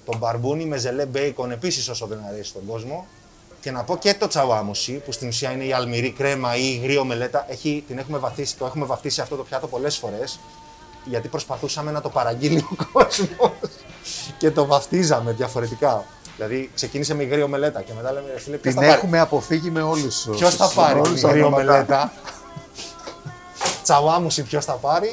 το 0.06 0.18
μπαρμπούνι 0.18 0.66
με 0.66 0.78
ζελέ 0.78 1.06
μπέικον, 1.06 1.52
επίσης 1.52 1.90
όσο 1.90 2.06
δεν 2.06 2.20
αρέσει 2.30 2.54
τον 2.54 2.66
κόσμο. 2.66 3.08
Και 3.62 3.72
να 3.72 3.84
πω 3.84 3.98
και 3.98 4.14
το 4.14 4.28
τσαουάμουσι, 4.28 4.92
που 4.92 5.12
στην 5.12 5.28
ουσία 5.28 5.52
είναι 5.52 5.64
η 5.64 5.74
αλμυρή 5.74 6.12
κρέμα 6.12 6.56
ή 6.56 6.62
η 6.64 6.80
υγρή 6.82 7.04
μελέτα. 7.06 7.46
Έχει, 7.50 7.84
την 7.88 7.98
έχουμε 7.98 8.18
βαφτίσει, 8.18 8.58
το 8.58 8.66
έχουμε 8.66 8.86
βαφτίσει 8.86 9.22
αυτό 9.22 9.36
το 9.36 9.44
πιάτο 9.44 9.68
πολλές 9.68 9.98
φορές, 9.98 10.40
γιατί 11.06 11.28
προσπαθούσαμε 11.28 11.92
να 11.92 12.02
το 12.02 12.10
παραγγείλει 12.10 12.66
ο 12.72 12.76
κόσμος 12.92 13.30
και 14.38 14.52
το 14.52 14.66
βαφτίζαμε 14.66 15.32
διαφορετικά. 15.32 16.06
Δηλαδή 16.36 16.72
ξεκίνησε 16.76 17.14
με 17.14 17.24
υγρή 17.24 17.48
μελέτα 17.48 17.82
και 17.82 17.92
μετά 17.96 18.12
λέμε, 18.12 18.32
«Ρε 18.34 18.40
φίλε, 18.40 18.58
ποιος 18.58 18.74
Την 18.74 18.84
θα 18.84 18.88
πάρει; 18.88 19.00
έχουμε 19.00 19.20
αποφύγει 19.20 19.72
με 19.72 19.82
όλους 19.82 20.22
του. 20.22 20.32
Ποιος 20.32 20.56
θα 20.56 20.72
πάρει 20.76 21.02
την 21.02 21.16
υγρή 21.16 21.50
μελέτα. 21.50 22.12
Τσαουάμουσι 23.84 24.44
ποιος 24.44 24.66
θα 24.66 24.74
πάρει; 24.74 25.12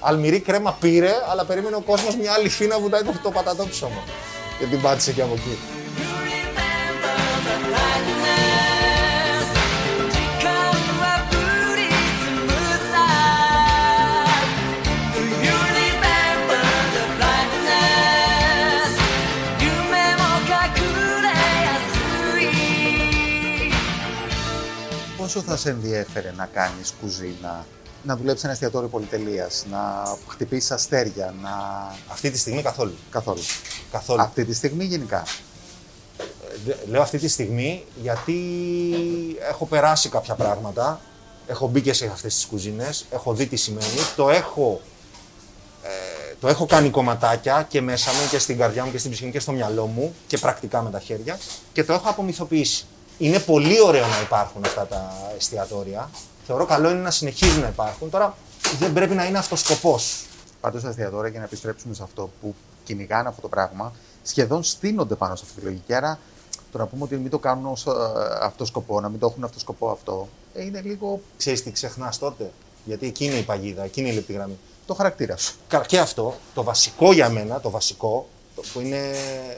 Αλμυρή 0.00 0.40
κρέμα 0.40 0.76
πήρε, 0.80 1.12
αλλά 1.30 1.44
περίμενε 1.44 1.76
ο 1.76 1.80
κόσμος 1.80 2.16
μια 2.16 2.32
άλλη 2.32 2.48
φίνα 2.48 2.78
που 2.78 2.86
ήταν 2.86 3.20
το 3.22 3.30
πατατό 3.30 3.66
ψώμα. 3.66 4.02
Και 4.58 4.64
την 4.64 4.80
πάτησε 4.80 5.12
και 5.12 5.22
από 5.22 5.32
εκεί. 5.32 5.58
Πόσο 25.32 25.42
θα 25.42 25.56
σε 25.56 25.70
ενδιέφερε 25.70 26.32
να 26.36 26.46
κάνεις 26.46 26.94
κουζίνα, 27.00 27.66
να 28.02 28.16
δουλέψεις 28.16 28.40
σε 28.40 28.46
ένα 28.46 28.54
εστιατόριο 28.54 28.88
πολυτελείας, 28.88 29.64
να 29.70 30.02
χτυπήσεις 30.28 30.70
αστέρια, 30.70 31.34
να. 31.42 31.50
Αυτή 32.08 32.30
τη 32.30 32.38
στιγμή 32.38 32.62
καθόλου. 32.62 32.94
καθόλου. 33.10 33.40
Καθόλου. 33.92 34.20
Αυτή 34.22 34.44
τη 34.44 34.54
στιγμή 34.54 34.84
γενικά. 34.84 35.22
Δε- 36.64 36.74
Λέω 36.86 37.02
αυτή 37.02 37.18
τη 37.18 37.28
στιγμή 37.28 37.84
γιατί 38.02 38.36
έχω 39.48 39.66
περάσει 39.66 40.08
κάποια 40.08 40.34
πράγματα. 40.34 41.00
Έχω 41.46 41.66
μπει 41.68 41.80
και 41.80 41.92
σε 41.92 42.06
αυτές 42.06 42.34
τις 42.34 42.44
κουζίνες, 42.46 43.06
έχω 43.10 43.34
δει 43.34 43.46
τι 43.46 43.56
σημαίνει, 43.56 43.98
το 44.16 44.30
έχω, 44.30 44.80
ε, 45.82 46.34
το 46.40 46.48
έχω 46.48 46.66
κάνει 46.66 46.90
κομματάκια 46.90 47.66
και 47.68 47.80
μέσα 47.80 48.10
μου 48.12 48.28
και 48.30 48.38
στην 48.38 48.58
καρδιά 48.58 48.84
μου 48.84 48.90
και 48.90 48.98
στην 48.98 49.10
ψυχή 49.10 49.26
μου 49.26 49.32
και 49.32 49.40
στο 49.40 49.52
μυαλό 49.52 49.86
μου 49.86 50.14
και 50.26 50.38
πρακτικά 50.38 50.82
με 50.82 50.90
τα 50.90 51.00
χέρια 51.00 51.38
και 51.72 51.84
το 51.84 51.92
έχω 51.92 52.08
απομυθοποιήσει. 52.08 52.86
Είναι 53.18 53.38
πολύ 53.38 53.80
ωραίο 53.80 54.06
να 54.06 54.20
υπάρχουν 54.20 54.64
αυτά 54.64 54.86
τα 54.86 55.12
εστιατόρια. 55.36 56.10
Θεωρώ 56.46 56.64
καλό 56.66 56.90
είναι 56.90 57.00
να 57.00 57.10
συνεχίζουν 57.10 57.60
να 57.60 57.68
υπάρχουν. 57.68 58.10
Τώρα 58.10 58.36
δεν 58.78 58.92
πρέπει 58.92 59.14
να 59.14 59.24
είναι 59.26 59.38
αυτός 59.38 59.60
σκοπός. 59.60 60.24
Πάντως 60.60 60.82
τα 60.82 60.88
εστιατόρια 60.88 61.30
για 61.30 61.38
να 61.38 61.44
επιστρέψουμε 61.44 61.94
σε 61.94 62.02
αυτό 62.02 62.30
που 62.40 62.54
κυνηγάνε 62.84 63.28
αυτό 63.28 63.40
το 63.40 63.48
πράγμα, 63.48 63.92
σχεδόν 64.22 64.62
στείνονται 64.62 65.14
πάνω 65.14 65.36
σε 65.36 65.42
αυτή 65.46 65.60
τη 65.60 65.66
λογική. 65.66 65.94
Άρα 65.94 66.18
το 66.72 66.78
να 66.78 66.86
πούμε 66.86 67.02
ότι 67.04 67.16
μην 67.16 67.30
το 67.30 67.38
κάνουν 67.38 67.66
ως 67.66 67.86
αυτό 68.42 68.64
σκοπό, 68.64 69.00
να 69.00 69.08
μην 69.08 69.18
το 69.20 69.26
έχουν 69.26 69.44
αυτό 69.44 69.58
σκοπό 69.58 69.90
αυτό, 69.90 70.28
ε, 70.54 70.64
είναι 70.64 70.80
λίγο 70.80 71.20
Ξέρεις 71.36 71.62
τι 71.62 71.70
ξεχνάς 71.72 72.18
τότε, 72.18 72.50
γιατί 72.84 73.06
εκεί 73.06 73.24
είναι 73.24 73.34
η 73.34 73.42
παγίδα, 73.42 73.84
εκεί 73.84 74.00
είναι 74.00 74.08
η 74.08 74.12
λεπτή 74.12 74.32
γραμμή. 74.32 74.58
το 74.86 74.94
χαρακτήρα 74.94 75.36
σου. 75.36 75.54
Κα- 75.68 75.80
Και 75.86 75.98
αυτό, 75.98 76.34
το 76.54 76.62
βασικό 76.62 77.12
για 77.12 77.28
μένα, 77.28 77.60
το 77.60 77.70
βασικό, 77.70 78.28
το 78.56 78.62
που 78.72 78.80
είναι 78.80 79.00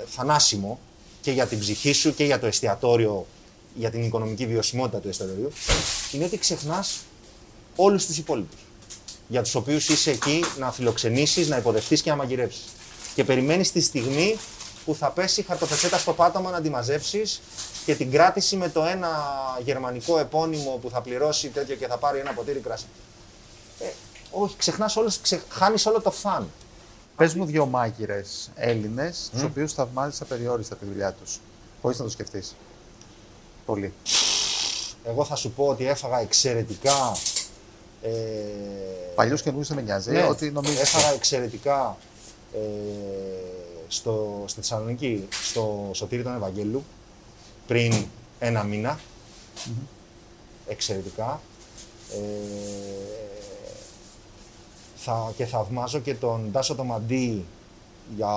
θανάσιμο 0.07 0.79
και 1.21 1.31
για 1.33 1.47
την 1.47 1.59
ψυχή 1.59 1.93
σου 1.93 2.15
και 2.15 2.25
για 2.25 2.39
το 2.41 2.47
εστιατόριο, 2.47 3.27
για 3.75 3.91
την 3.91 4.03
οικονομική 4.05 4.47
βιωσιμότητα 4.47 4.99
του 4.99 5.09
εστιατορίου, 5.09 5.53
είναι 6.13 6.25
ότι 6.25 6.39
ξεχνάς 6.39 6.99
όλους 7.77 8.07
τους 8.07 8.19
υπόλοιπους. 8.19 8.61
Για 9.29 9.43
τους 9.43 9.55
οποίους 9.55 9.89
είσαι 9.89 10.11
εκεί 10.11 10.45
να 10.59 10.73
φιλοξενήσεις, 10.73 11.49
να 11.49 11.57
υποδεχτείς 11.57 12.03
και 12.03 12.11
να 12.11 12.17
μαγειρέψεις. 12.17 12.65
Και 13.15 13.25
περιμένεις 13.25 13.73
τη 13.73 13.81
στιγμή 13.81 14.37
που 14.85 14.95
θα 14.95 15.11
πέσει 15.11 15.41
η 15.41 15.45
χαρτοπετσέτα 15.45 15.99
στο 15.99 16.13
πάτωμα 16.13 16.51
να 16.51 16.61
τη 16.61 16.71
μαζέψεις 16.71 17.41
και 17.85 17.95
την 17.95 18.11
κράτηση 18.11 18.57
με 18.57 18.69
το 18.69 18.85
ένα 18.85 19.09
γερμανικό 19.65 20.19
επώνυμο 20.19 20.79
που 20.83 20.91
θα 20.91 21.01
πληρώσει 21.01 21.49
τέτοιο 21.49 21.77
και 21.77 21.87
θα 21.87 21.97
πάρει 21.97 22.19
ένα 22.19 22.33
ποτήρι 22.33 22.59
κρασί. 22.59 22.87
Ε, 23.79 23.87
όχι, 24.31 24.57
ξεχνάς 24.57 24.97
όλους, 24.97 25.21
ξε, 25.21 25.43
χάνεις 25.49 25.87
όλο 25.87 26.01
το 26.01 26.11
φαν. 26.11 26.51
Πες 27.17 27.35
μου 27.35 27.45
δύο 27.45 27.67
μάγειρες 27.67 28.51
Έλληνες, 28.55 29.29
τους 29.33 29.43
οποίους 29.43 29.73
θαυμάζεις 29.73 30.21
απεριόριστα 30.21 30.77
τη 30.77 30.85
δουλειά 30.85 31.13
τους. 31.13 31.41
Χωρίς 31.83 31.99
να 31.99 32.05
το 32.05 32.11
σκεφτείς. 32.11 32.55
Πολύ. 33.71 33.93
Εγώ 35.05 35.25
θα 35.25 35.37
σου 35.37 35.51
πω 35.51 35.67
ότι 35.67 35.87
έφαγα 35.87 36.21
εξαιρετικά. 36.21 37.17
Ε, 38.03 38.11
Παλιό 39.15 39.37
και 39.37 39.51
δεν 39.51 39.77
με 39.77 39.83
νοιάζει. 39.83 40.11
ναι, 40.11 40.23
ότι 40.23 40.51
νομίζω. 40.51 40.81
έφαγα 40.81 41.13
εξαιρετικά 41.13 41.97
ε, 42.55 42.59
στο, 43.89 44.45
στη 44.47 44.61
Θεσσαλονίκη, 44.61 45.29
στο 45.43 45.91
Σωτήρι 45.93 46.23
των 46.23 46.35
Ευαγγέλου, 46.35 46.85
πριν 47.67 48.05
ένα 48.39 48.63
μήνα. 48.63 49.01
Εξαιρετικά. 50.67 51.41
Ε, 52.13 52.19
θα, 54.97 55.33
και 55.37 55.47
θαυμάζω 55.47 55.99
και 55.99 56.15
τον 56.15 56.51
Τάσο 56.53 56.75
το 56.75 56.85
Μαντί 56.85 57.45
για, 58.17 58.35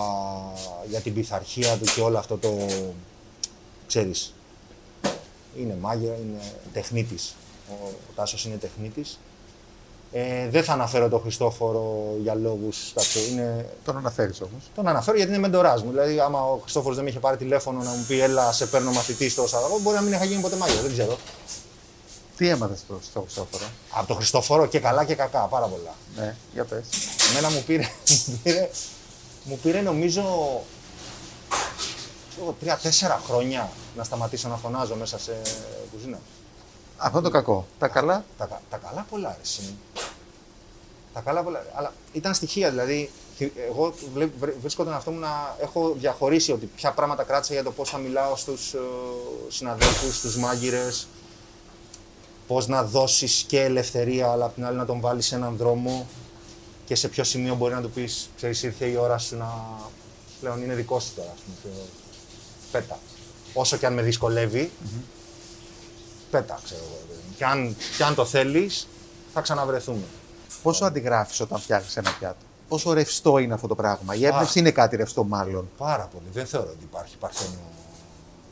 για 0.89 0.99
την 0.99 1.13
πειθαρχία 1.13 1.77
του 1.77 1.85
και 1.95 2.01
όλο 2.01 2.17
αυτό 2.17 2.37
το, 2.37 2.49
ξέρεις, 3.87 4.33
είναι 5.59 5.77
μάγειρα, 5.81 6.13
είναι 6.13 6.39
τεχνίτης. 6.73 7.35
Ο, 7.69 7.73
ο 7.85 8.11
Τάσος 8.15 8.45
είναι 8.45 8.55
τεχνίτης. 8.55 9.19
Ε, 10.15 10.49
δεν 10.49 10.63
θα 10.63 10.73
αναφέρω 10.73 11.09
τον 11.09 11.21
Χριστόφορο 11.21 12.15
για 12.21 12.35
λόγους 12.35 12.93
τέτοιου. 12.93 13.31
Είναι... 13.31 13.69
Τον 13.85 13.97
αναφέρεις 13.97 14.41
όμως. 14.41 14.63
Τον 14.75 14.87
αναφέρω 14.87 15.17
γιατί 15.17 15.31
είναι 15.31 15.41
μεντοράς 15.41 15.83
μου. 15.83 15.89
Δηλαδή, 15.89 16.19
άμα 16.19 16.43
ο 16.43 16.57
Χριστόφορος 16.61 16.95
δεν 16.95 17.03
με 17.03 17.09
είχε 17.09 17.19
πάρει 17.19 17.37
τηλέφωνο 17.37 17.83
να 17.83 17.89
μου 17.89 18.05
πει 18.07 18.19
Έλα, 18.19 18.51
σε 18.51 18.65
παίρνω 18.65 18.91
μαθητή 18.91 19.29
στο 19.29 19.47
Σαραγό, 19.47 19.79
μπορεί 19.79 19.95
να 19.95 20.01
μην 20.01 20.13
είχα 20.13 20.25
γίνει 20.25 20.41
ποτέ 20.41 20.55
μάγειρα. 20.55 20.81
Δεν 20.81 20.91
ξέρω. 20.91 21.17
Τι 22.37 22.47
έμαθες 22.47 22.79
στο, 22.79 22.99
στο 23.09 23.21
Χριστόφορο; 23.21 23.63
Από 23.89 24.07
τον 24.07 24.15
Χριστόφορο 24.15 24.65
και 24.65 24.79
καλά 24.79 25.03
και 25.03 25.15
κακά, 25.15 25.39
πάρα 25.39 25.65
πολλά. 25.65 25.95
Ναι, 26.15 26.35
για 26.53 26.63
πες. 26.63 26.83
Εμένα 27.31 27.49
μου 27.49 27.63
πήρε, 27.65 27.83
μου 28.27 28.39
πήρε, 28.43 28.69
μου 29.43 29.59
πήρε 29.63 29.81
νομίζω 29.81 30.21
ξέρω, 30.21 30.72
τρία-τέσσερα 32.59 33.21
χρόνια 33.27 33.69
να 33.97 34.03
σταματήσω 34.03 34.47
να 34.49 34.55
φωνάζω 34.57 34.95
μέσα 34.95 35.19
σε 35.19 35.31
κουζίνα. 35.91 36.19
Αυτό 36.97 37.17
είναι 37.17 37.27
το 37.27 37.33
κακό. 37.33 37.65
Τα 37.79 37.87
καλά. 37.87 38.25
Τα, 38.37 38.45
κα- 38.45 38.61
τα 38.69 38.77
καλά 38.77 39.05
πολλά, 39.09 39.29
ρε, 39.29 39.41
εσύ. 39.41 39.75
Τα 41.13 41.19
καλά 41.21 41.43
πολλά. 41.43 41.65
Αλλά 41.73 41.93
ήταν 42.13 42.33
στοιχεία, 42.33 42.69
δηλαδή. 42.69 43.09
και 43.37 43.51
Εγώ 43.67 43.93
βλέ- 44.13 44.29
βρε- 44.39 44.55
βρίσκω 44.61 44.83
τον 44.83 44.93
εαυτό 44.93 45.11
μου 45.11 45.19
να 45.19 45.55
έχω 45.61 45.93
διαχωρίσει 45.97 46.51
ότι 46.51 46.65
ποια 46.75 46.91
πράγματα 46.91 47.23
κράτησα 47.23 47.53
για 47.53 47.63
το 47.63 47.71
πώς 47.71 47.89
θα 47.89 47.97
μιλάω 47.97 48.35
στους 48.35 48.75
συναδέλφους, 49.49 50.17
στους 50.17 50.37
μάγειρες. 50.37 51.07
Πώς 52.47 52.67
να 52.67 52.83
δώσεις 52.83 53.43
και 53.47 53.61
ελευθερία, 53.61 54.27
αλλά 54.31 54.45
απ' 54.45 54.53
την 54.53 54.65
άλλη 54.65 54.77
να 54.77 54.85
τον 54.85 54.99
βάλεις 54.99 55.25
σε 55.25 55.35
έναν 55.35 55.55
δρόμο 55.57 56.07
και 56.85 56.95
σε 56.95 57.07
ποιο 57.07 57.23
σημείο 57.23 57.55
μπορεί 57.55 57.73
να 57.73 57.81
του 57.81 57.89
πεις: 57.89 58.29
Ξέρεις, 58.35 58.63
ήρθε 58.63 58.85
η 58.85 58.95
ώρα 58.95 59.17
σου 59.17 59.35
να. 59.37 59.53
Πλέον 60.39 60.61
είναι 60.63 60.73
δικό 60.73 60.99
σου 60.99 61.11
τώρα, 61.15 61.29
ας 61.35 61.39
πούμε. 61.61 61.73
Και 62.73 62.79
Πέτα. 62.79 62.99
Όσο 63.53 63.77
και 63.77 63.85
αν 63.85 63.93
με 63.93 64.01
δυσκολεύει, 64.01 64.71
πέτα, 66.31 66.59
ξέρω 66.63 66.81
εγώ. 66.83 66.97
ρε 66.99 67.05
παιδί 67.07 67.21
μου. 67.27 67.35
Και 67.37 67.45
αν, 67.45 67.75
και 67.97 68.03
αν 68.03 68.15
το 68.15 68.25
θέλεις, 68.25 68.87
θα 69.33 69.41
ξαναβρεθούμε. 69.41 70.05
Πόσο 70.63 70.85
αντιγράφεις 70.85 71.39
όταν 71.39 71.59
φτιάχνεις 71.59 71.97
ένα 71.97 72.11
πιάτο; 72.19 72.45
Πόσο 72.67 72.93
ρευστό 72.93 73.37
είναι 73.37 73.53
αυτό 73.53 73.67
το 73.67 73.75
πράγμα; 73.75 74.15
Η 74.15 74.25
έμπνευση 74.25 74.59
είναι 74.59 74.71
κάτι 74.71 74.95
ρευστό, 74.95 75.23
μάλλον. 75.23 75.69
Πάρα 75.77 76.09
πολύ. 76.13 76.25
Δεν 76.33 76.45
θεωρώ 76.45 76.69
ότι 76.69 76.83
υπάρχει 76.83 77.17
παρθένιο 77.17 77.59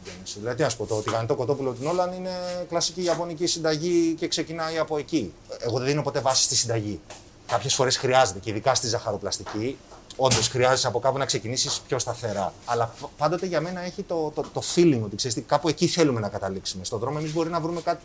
γέννηση. 0.03 0.39
Δηλαδή, 0.39 0.57
τι 0.57 0.63
να 0.63 0.69
σου 0.69 0.77
πω, 0.77 0.86
το 0.86 0.95
τηγανιτό 0.95 1.36
κοτόπουλο 1.36 1.71
του 1.71 1.84
Νόλαν 1.84 2.13
είναι 2.13 2.31
κλασική 2.69 3.03
ιαπωνική 3.03 3.45
συνταγή 3.45 4.13
και 4.13 4.27
ξεκινάει 4.27 4.77
από 4.77 4.97
εκεί. 4.97 5.34
Εγώ 5.60 5.77
δεν 5.77 5.88
δίνω 5.88 6.01
ποτέ 6.01 6.19
βάση 6.19 6.43
στη 6.43 6.55
συνταγή. 6.55 6.99
Κάποιες 7.47 7.73
φορές 7.73 7.97
χρειάζεται 7.97 8.39
και 8.39 8.49
ειδικά 8.49 8.75
στη 8.75 8.88
ζαχαροπλαστική. 8.88 9.77
Όντως 10.15 10.47
χρειάζεσαι 10.47 10.88
από 10.88 11.00
κάπου 11.00 11.17
να 11.17 11.26
ξεκινήσεις 11.26 11.80
πιο 11.88 12.00
σταθερά. 12.00 12.54
Αλλά 12.65 12.93
π- 13.02 13.06
πάντοτε 13.17 13.45
για 13.45 13.62
μένα 13.62 13.82
έχει 13.82 14.04
το, 14.04 14.32
το, 14.36 14.43
το 14.54 14.62
feeling 14.76 15.00
ότι 15.04 15.15
ξέρεις 15.15 15.43
κάπου 15.45 15.67
εκεί 15.69 15.88
θέλουμε 15.88 16.19
να 16.19 16.30
καταλήξουμε. 16.30 16.84
Στον 16.84 17.00
δρόμο 17.00 17.17
εμείς 17.19 17.34
μπορεί 17.34 17.50
να 17.50 17.60
βρούμε 17.60 17.82
κάτι, 17.82 18.02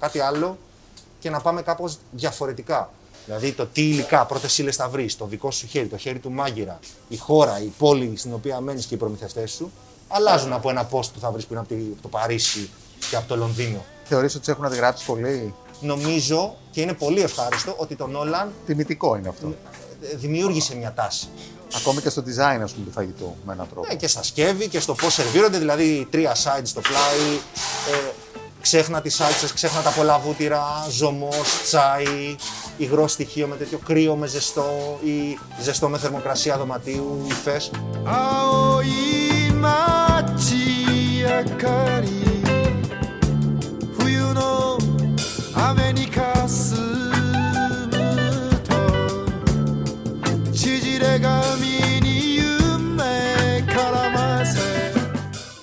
κάτι 0.00 0.20
άλλο 0.20 0.58
και 1.20 1.30
να 1.30 1.40
πάμε 1.40 1.62
κάπως 1.62 1.98
διαφορετικά. 2.10 2.90
Δηλαδή 3.24 3.52
το 3.52 3.66
τι 3.66 3.82
υλικά, 3.88 4.26
πρώτες 4.26 4.58
ύλες 4.58 4.76
θα 4.76 4.88
βρεις, 4.88 5.16
το 5.16 5.26
δικό 5.26 5.50
σου 5.50 5.66
χέρι, 5.66 5.86
το 5.86 5.96
χέρι 5.96 6.18
του 6.18 6.30
μάγειρα, 6.30 6.78
η 7.08 7.16
χώρα, 7.16 7.60
η 7.62 7.72
πόλη 7.78 8.16
στην 8.16 8.32
οποία 8.34 8.60
μένεις 8.60 8.86
και 8.86 8.94
οι 8.94 8.98
προμηθευτές 8.98 9.50
σου, 9.52 9.70
αλλάζουν 10.08 10.52
από 10.52 10.70
ένα 10.70 10.88
post 10.90 11.12
που 11.14 11.20
θα 11.20 11.30
βρεις 11.30 11.44
που 11.46 11.52
είναι 11.52 11.60
από 11.60 11.68
τη- 11.74 11.90
από 11.92 12.02
το 12.02 12.08
Παρίσι 12.08 12.70
και 13.10 13.16
από 13.16 13.28
το 13.28 13.36
Λονδίνο. 13.36 13.84
Θεωρείς 14.04 14.34
ότι 14.34 14.44
σε 14.44 14.50
έχουν 14.50 14.64
αντιγράψει 14.64 15.04
πολύ; 15.04 15.54
Νομίζω 15.80 16.56
και 16.70 16.80
είναι 16.80 16.92
πολύ 16.92 17.20
ευχάριστο 17.20 17.74
ότι 17.76 17.96
το 17.96 18.06
Νόλαν 18.06 18.52
Τιμητικό 18.66 19.16
είναι 19.16 19.28
αυτό. 19.28 19.54
Ε, 20.02 20.16
δημιούργησε 20.16 20.76
μια 20.76 20.92
τάση. 20.92 21.28
Ακόμη 21.76 22.00
και 22.00 22.08
στο 22.08 22.22
design, 22.26 22.60
ας 22.62 22.72
πούμε, 22.72 22.86
του 22.86 22.92
φαγητού 22.92 23.36
με 23.46 23.52
έναν 23.52 23.68
τρόπο. 23.70 23.86
Ναι, 23.88 23.94
και 23.94 24.08
στα 24.08 24.22
σκεύη 24.22 24.68
και 24.68 24.80
στο 24.80 24.94
πώς 24.94 25.12
σερβίρονται, 25.12 25.58
δηλαδή 25.58 26.06
τρία 26.10 26.34
sides 26.34 26.62
στο 26.64 26.80
πλάι, 26.80 27.38
ε, 27.92 28.10
ξέχνα 28.60 29.00
τις 29.00 29.14
σάλτσες, 29.14 29.52
ξέχνα 29.52 29.80
τα 29.80 29.90
πολλά 29.90 30.18
βούτυρα, 30.18 30.86
ζωμός, 30.90 31.62
τσάι, 31.64 32.36
υγρό 32.76 33.08
στοιχείο 33.08 33.46
με 33.46 33.56
τέτοιο 33.56 33.78
κρύο 33.78 34.16
με 34.16 34.26
ζεστό 34.26 34.98
ή 35.04 35.38
ζεστό 35.62 35.88
με 35.88 35.98
θερμοκρασία 35.98 36.56
δωματίου, 36.58 37.26
υφές. 37.28 37.70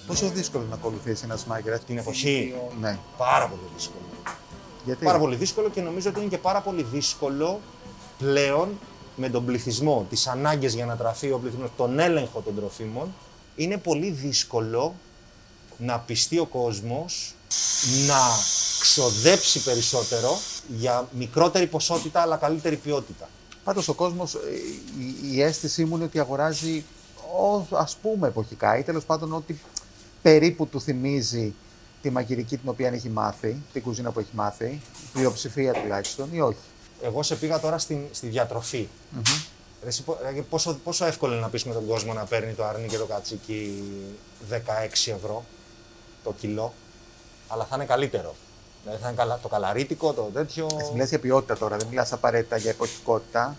Πόσο 0.08 0.30
δύσκολο 0.30 0.65
να 0.69 0.75
ακολουθήσεις 0.75 1.23
ένα 1.23 1.38
μάγειρα 1.47 1.80
Την 1.80 1.97
εποχή. 1.97 2.54
Ναι. 2.80 2.97
Πάρα 3.17 3.47
πολύ 3.47 3.62
δύσκολο. 3.75 4.04
Γιατί; 4.86 5.06
Πάρα 5.06 5.19
πολύ 5.19 5.36
δύσκολο 5.36 5.69
και 5.69 5.82
νομίζω 5.82 6.10
ότι 6.10 6.19
είναι 6.19 6.30
και 6.30 6.38
πάρα 6.38 6.62
πολύ 6.62 6.84
δύσκολο 6.84 7.60
πλέον 8.17 8.69
με 9.15 9.30
τον 9.30 9.45
πληθυσμό, 9.45 10.06
τις 10.10 10.27
ανάγκες 10.27 10.73
για 10.73 10.86
να 10.86 10.95
τραφεί 10.95 11.32
ο 11.32 11.38
πληθυσμός, 11.38 11.69
τον 11.77 11.99
έλεγχο 11.99 12.41
των 12.41 12.56
τροφίμων, 12.56 13.13
είναι 13.56 13.77
πολύ 13.77 14.10
δύσκολο 14.10 14.93
να 15.77 15.99
πιστεί 15.99 16.39
ο 16.39 16.45
κόσμος 16.45 17.36
να 18.08 18.19
ξοδέψει 18.80 19.63
περισσότερο 19.63 20.38
για 20.77 21.08
μικρότερη 21.12 21.67
ποσότητα 21.67 22.21
αλλά 22.21 22.38
καλύτερη 22.38 22.75
ποιότητα. 22.75 23.30
Πάντως 23.63 23.88
ο 23.88 23.93
κόσμος, 23.93 24.34
ε, 24.36 24.39
η, 25.00 25.36
η 25.36 25.41
αίσθησή 25.41 25.86
μου 25.86 25.95
είναι 25.95 26.04
ότι 26.06 26.19
αγοράζει 26.19 26.84
ό, 27.69 27.76
ας 27.76 27.95
πούμε 28.02 28.28
εποχικά 28.28 28.78
ή 28.78 28.84
τέλος 28.84 29.06
πάντων 29.06 29.34
ότι 29.34 29.62
περίπου 30.21 30.67
του 30.67 30.82
θυμίζει 30.82 31.54
τη 32.02 32.10
μαγειρική 32.10 32.58
την 32.58 32.69
οποία 32.69 32.88
έχει 32.89 33.10
μάθει, 33.10 33.58
την 33.74 33.82
κουζίνα 33.82 34.12
που 34.12 34.19
έχει 34.19 34.30
μάθει, 34.34 34.65
η 34.65 34.82
πλειοψηφία 35.13 35.74
τουλάχιστον 35.74 36.30
ή 36.34 36.41
όχι. 36.41 36.58
Εγώ 37.02 37.24
σε 37.24 37.36
πήγα 37.36 37.60
τώρα 37.60 37.78
στην, 37.78 38.00
στη 38.12 38.28
διατροφή. 38.28 38.88
Ρε, 39.84 39.88
εσύ, 39.88 40.04
πο- 40.04 40.17
ρε, 40.34 40.41
πόσο, 40.41 40.80
πόσο 40.84 41.06
εύκολο 41.06 41.32
είναι 41.34 41.41
να 41.41 41.50
πεις 41.50 41.63
με 41.63 41.74
τον 41.74 41.88
κόσμο 41.88 42.13
να 42.13 42.24
παίρνει 42.26 42.54
το 42.54 42.65
αρνί 42.65 42.88
και 42.88 42.97
το 42.97 43.06
κατσίκι 43.06 43.84
16 44.52 44.56
ευρώ 45.15 45.45
το 46.24 46.34
κιλό, 46.39 46.74
αλλά 47.47 47.65
θα 47.65 47.76
είναι 47.76 47.86
καλύτερο. 47.86 48.36
Δηλαδή 48.84 49.02
θα 49.02 49.08
είναι 49.08 49.17
καλα, 49.17 49.39
το 49.41 49.48
καλαρίτικο, 49.48 50.13
το 50.13 50.22
τέτοιο. 50.34 50.67
Εσύ 50.80 50.91
μιλάς 50.94 51.10
για 51.10 51.20
ποιότητα 51.20 51.58
τώρα, 51.58 51.78
δεν 51.78 51.88
μιλάς 51.88 52.13
απαραίτητα 52.13 52.58
για 52.58 52.70
εποχικότητα. 52.70 53.56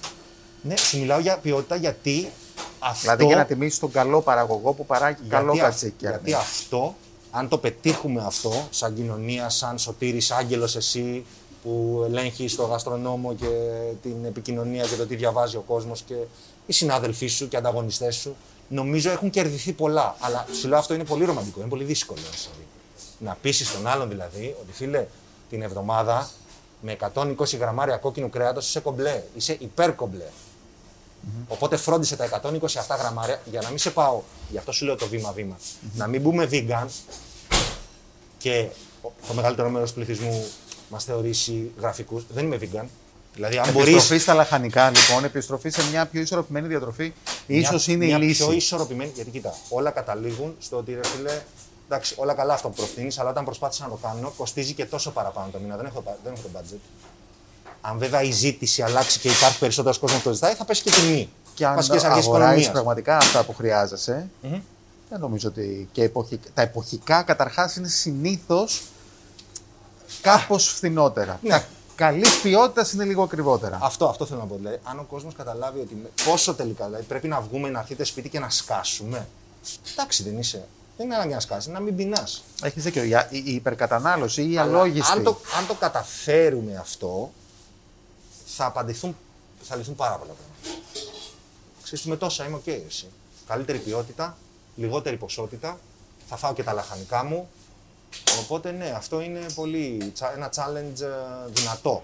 Ναι, 0.63 0.77
σου 0.77 0.99
μιλάω 0.99 1.19
για 1.19 1.39
ποιότητα 1.39 1.77
γιατί 1.77 2.31
αυτό. 2.79 3.01
Δηλαδή 3.01 3.25
για 3.27 3.37
να 3.37 3.45
τιμήσεις 3.45 3.79
τον 3.79 3.91
καλό 3.91 4.21
παραγωγό 4.21 4.73
που 4.73 4.87
παράγει 4.87 5.23
καλό 5.29 5.53
γιατί, 5.53 5.61
αυ- 5.61 5.71
κατσίκι. 5.71 5.95
γιατί 6.07 6.33
αυτό, 6.33 6.95
αν 7.31 7.49
το 7.49 7.59
πετύχουμε 7.59 8.23
αυτό, 8.27 8.53
σαν 8.71 8.95
κοινωνία, 8.95 9.49
σαν 9.49 9.79
σωτήρης 9.79 10.31
άγγελος 10.31 10.77
εσύ, 10.77 11.25
που 11.63 12.03
ελέγχει 12.07 12.57
το 12.57 12.63
γαστρονόμο 12.65 13.35
και 13.35 13.47
την 14.03 14.25
επικοινωνία 14.25 14.83
και 14.85 14.95
το 14.97 15.07
τι 15.07 15.17
διαβάζει 15.17 15.57
ο 15.57 15.61
κόσμος 15.67 16.03
και 16.03 16.15
οι 16.67 16.73
συνάδελφοί 16.73 17.27
σου 17.27 17.49
και 17.49 17.57
οι 17.57 17.59
ανταγωνιστές 17.59 18.17
σου, 18.17 18.37
νομίζω 18.69 19.11
έχουν 19.11 19.31
κερδιθεί 19.31 19.73
πολλά. 19.73 20.17
Αλλά 20.21 20.47
σου 20.61 20.69
λέω 20.69 20.79
αυτό 20.79 20.95
είναι 20.95 21.05
πολύ 21.05 21.25
ρομαντικό, 21.25 21.61
είναι 21.61 21.69
πολύ 21.69 21.85
δύσκολο. 21.85 22.19
δηλαδή. 22.21 22.67
Να 23.25 23.37
πείσει 23.43 23.73
τον 23.73 23.87
άλλον 23.87 24.09
δηλαδή 24.09 24.57
ότι 24.61 24.73
φίλε, 24.73 25.07
την 25.51 25.63
εβδομάδα 25.63 26.31
με 26.81 26.97
120 27.15 27.59
γραμμάρια 27.59 27.97
κόκκινου 27.97 28.31
κρέατος 28.31 28.69
είσαι 28.69 28.81
κομπλέ, 28.81 29.23
είσαι 29.35 29.57
υπερκομπλέ. 29.61 30.27
Οπότε 31.49 31.77
φρόντισε 31.77 32.17
τα 32.17 32.43
127 32.43 32.99
γραμμάρια 32.99 33.41
για 33.45 33.61
να 33.61 33.69
μην 33.69 33.79
σε 33.79 33.91
πάω. 33.91 34.23
Γι' 34.51 34.59
αυτό 34.59 34.73
σου 34.73 34.85
λέω 34.85 34.97
το 34.97 35.07
βήμα-βήμα. 35.07 35.59
Να 35.95 36.07
μην 36.07 36.21
μπούμε 36.21 36.49
vegan 36.51 36.87
και 38.39 38.69
το 39.29 39.35
μεγαλύτερο 39.35 39.71
μέρος 39.71 39.89
του 39.89 39.95
πληθυσμού 39.95 40.47
μας 40.89 41.05
θεωρήσει 41.05 41.71
γραφικούς. 41.81 42.25
Δεν 42.29 42.45
είμαι 42.45 42.59
vegan. 42.61 42.87
Δηλαδή, 43.35 43.59
αν 43.59 43.73
μπορεί. 43.73 43.91
Επιστροφή 43.91 44.23
στα 44.23 44.35
λαχανικά, 44.35 44.91
λοιπόν, 44.91 45.25
επιστροφή 45.25 45.71
σε 45.71 45.89
μια 45.91 46.07
πιο 46.07 46.21
ισορροπημένη 46.21 46.69
διατροφή, 46.69 47.13
ίσως 47.47 47.87
είναι 47.87 48.05
η 48.05 48.15
λύση. 48.15 48.45
πιο 48.45 48.53
ισορροπημένη. 48.53 49.13
Γιατί 49.15 49.31
κοίτα, 49.31 49.55
όλα 49.69 49.91
καταλήγουν 49.91 50.57
στο 50.59 50.77
ότι 50.77 50.95
ρε 50.95 51.01
φίλε, 51.05 51.43
εντάξει, 51.95 52.15
όλα 52.19 52.35
καλά 52.35 52.55
αυτό 52.55 52.69
που 52.69 52.75
προτείνεις, 52.75 53.19
αλλά 53.19 53.31
όταν 53.31 53.45
προσπάθησα 53.45 53.85
να 53.85 53.91
το 53.91 53.99
κάνω, 54.03 54.33
κοστίζει 54.37 54.73
και 54.73 54.85
τόσο 54.87 55.11
παραπάνω 55.11 55.49
το 55.53 55.59
μήνα. 55.59 55.77
Δεν 55.77 55.87
έχω, 55.87 56.03
δεν 56.25 56.33
έχω 56.33 56.43
το 56.43 56.59
budget. 56.59 56.79
Αν 57.81 57.99
βέβαια 57.99 58.23
η 58.23 58.31
ζήτηση 58.31 58.83
αλλάξει 58.83 59.19
και 59.19 59.29
υπάρχει 59.29 59.59
περισσότερος 59.59 59.99
κόσμος 59.99 60.21
που 60.23 60.29
το 60.29 60.35
ζητάει, 60.35 60.55
θα 60.55 60.65
πέσει 60.65 60.83
και 60.83 60.89
η 60.89 60.93
τιμή. 60.93 61.29
Και 61.55 61.67
αν 61.67 61.75
Βασικές 61.75 62.05
αρχές 62.05 62.25
αγοράζει 62.25 62.43
οικονομίας. 62.45 62.71
πραγματικά 62.71 63.17
αυτά 63.17 63.45
που 63.45 63.55
χρειάζεσαι, 63.55 64.29
δεν 65.09 65.21
νομίζω 65.21 65.49
ότι 65.49 65.89
και 65.93 66.03
εποχικά, 66.03 66.49
τα 66.55 66.63
εποχικά 66.63 67.23
καταρχάς 67.23 67.77
είναι 67.77 67.89
συνήθως 67.89 68.83
κάπως 70.21 70.69
φθηνότερα. 70.69 71.39
Ναι. 71.43 71.49
Τα 71.51 71.65
καλή 71.95 72.25
ποιότητας 72.43 72.93
είναι 72.93 73.05
λίγο 73.05 73.23
ακριβότερα. 73.23 73.79
Αυτό, 73.83 74.09
αυτό 74.09 74.27
θέλω 74.27 74.41
να 74.41 74.47
πω. 74.47 74.57
Δηλαδή, 74.57 74.79
αν 74.85 74.99
ο 74.99 75.03
κόσμος 75.03 75.35
καταλάβει 75.35 75.81
ότι 75.81 75.95
με- 75.95 76.11
πόσο 76.25 76.55
τελικά 76.55 76.85
δηλαδή, 76.85 77.03
πρέπει 77.05 77.29
να 77.29 77.41
βγούμε, 77.41 77.69
να 77.69 77.79
έρθετε 77.81 78.05
σπίτι 78.05 78.29
και 78.29 78.39
να 78.39 78.51
σκάσουμε. 78.51 79.27
Εντάξει, 79.93 80.23
δεν 80.23 80.39
είσαι. 80.39 80.65
Δεν 81.03 81.11
είναι 81.11 81.21
ανάγκη 81.21 81.35
να 81.35 81.41
σκάσει, 81.41 81.71
να 81.71 81.81
μην 81.81 81.97
πεινάς. 81.97 82.45
Έχεις 82.63 82.83
δίκιο. 82.83 83.03
Η, 83.03 83.09
η 83.31 83.43
η 83.47 83.55
υπερκατανάλωση 83.55 84.43
ή 84.43 84.53
η 84.53 84.59
αλόγιστη. 84.59 85.13
Αν 85.13 85.23
το, 85.23 85.39
αν 85.59 85.67
το 85.67 85.75
καταφέρουμε 85.75 86.77
αυτό, 86.77 87.33
θα 88.47 88.65
απαντηθούν, 88.67 89.17
θα 89.63 89.77
λυθούν 89.77 89.95
πάρα 89.95 90.15
πολλά 90.17 90.33
πράγματα. 90.33 90.83
Ξέρεις, 91.83 92.05
με 92.05 92.17
τόσα 92.17 92.45
είμαι 92.47 92.57
οκ, 92.57 92.67
εσύ. 92.67 93.07
Καλύτερη 93.47 93.79
ποιότητα, 93.79 94.37
λιγότερη 94.77 95.17
ποσότητα, 95.17 95.79
θα 96.29 96.37
φάω 96.37 96.53
και 96.53 96.63
τα 96.63 96.73
λαχανικά 96.73 97.25
μου. 97.25 97.49
Οπότε 98.41 98.71
ναι, 98.71 98.95
αυτό 98.97 99.21
είναι 99.21 99.47
πολύ, 99.55 100.11
τσα- 100.15 100.33
ένα 100.35 100.51
challenge 100.57 101.01
ε, 101.01 101.51
δυνατό 101.53 102.01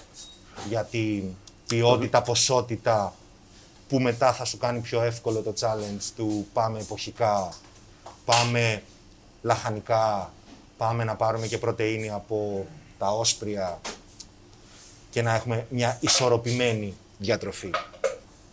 για 0.68 0.84
την 0.84 1.24
ποιότητα, 1.66 2.22
ποσότητα 2.22 3.14
που 3.88 3.98
μετά 4.00 4.32
θα 4.32 4.44
σου 4.44 4.58
κάνει 4.58 4.80
πιο 4.80 5.02
εύκολο 5.02 5.40
το 5.40 5.52
challenge 5.60 6.02
του 6.16 6.46
πάμε 6.52 6.78
εποχικά, 6.78 7.52
πάμε 8.28 8.82
λαχανικά, 9.42 10.32
πάμε 10.76 11.04
να 11.04 11.14
πάρουμε 11.14 11.46
και 11.46 11.58
πρωτεΐνη 11.58 12.10
από 12.10 12.66
τα 12.98 13.10
όσπρια 13.10 13.80
και 15.10 15.22
να 15.22 15.34
έχουμε 15.34 15.66
μια 15.70 15.96
ισορροπημένη 16.00 16.94
διατροφή. 17.18 17.70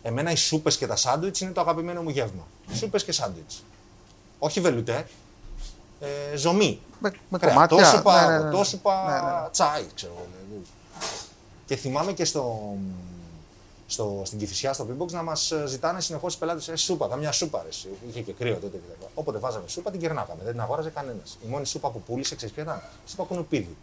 Εμένα 0.02 0.32
οι 0.32 0.36
σούπες 0.36 0.78
και 0.78 0.88
τα 0.88 0.96
σάντουιτς 0.96 1.42
είναι 1.42 1.52
το 1.52 1.62
αγαπημένο 1.62 2.02
μου 2.02 2.10
γεύμα. 2.10 2.48
Σούπες 2.74 3.04
και 3.04 3.12
σάντουιτς. 3.12 3.64
Όχι 4.40 4.62
βελουτέ. 4.62 5.08
ε, 6.00 6.36
ζωμή. 6.38 6.80
Με, 7.00 7.12
με 7.30 7.38
Κρέα. 7.38 7.54
κομμάτια. 7.54 7.78
Το 7.78 7.84
σούπα, 7.86 8.28
ναι, 8.32 8.38
ναι, 8.38 8.44
ναι. 8.44 8.52
το 8.52 8.64
σούπα 8.64 9.04
Ναι, 9.06 9.14
ναι, 9.28 9.42
ναι. 9.42 9.50
τσάι, 9.52 9.86
ξέρω 9.96 10.14
εγώ. 10.16 10.28
δηλαδή. 10.32 10.66
Και 11.66 11.76
θυμάμαι 11.76 12.12
και 12.14 12.26
στο, 12.26 12.74
στο, 13.88 14.22
στην 14.26 14.40
Κηφισιά, 14.40 14.74
στο 14.74 14.88
Pinbox, 14.90 15.12
να 15.12 15.24
μας 15.24 15.54
ζητάνε 15.66 16.02
συνεχώς 16.02 16.34
οι 16.34 16.38
πελάτες 16.38 16.68
ε, 16.68 16.76
σούπα, 16.76 17.08
καμιά 17.08 17.32
σούπα. 17.32 17.62
Ρε, 17.62 17.68
εσύ». 17.68 17.90
είχε 18.10 18.22
και 18.22 18.32
κρύο 18.32 18.54
τότε. 18.54 18.78
κτλ. 18.78 19.06
Όποτε 19.14 19.38
βάζαμε 19.38 19.68
σούπα, 19.68 19.92
την 19.92 20.00
κερνάγαμε. 20.00 20.42
Δεν 20.44 20.52
την 20.52 20.62
αγόραζε 20.62 20.90
κανένας. 20.90 21.38
Η 21.46 21.48
μόνη 21.50 21.66
σούπα 21.66 21.90
που 21.90 22.02
πούλησε, 22.02 22.36
ξέρεις 22.36 22.54
ποια 22.54 22.64
ήταν; 22.64 22.82
Σούπα 23.08 23.24
κουνουπίδι. 23.24 23.76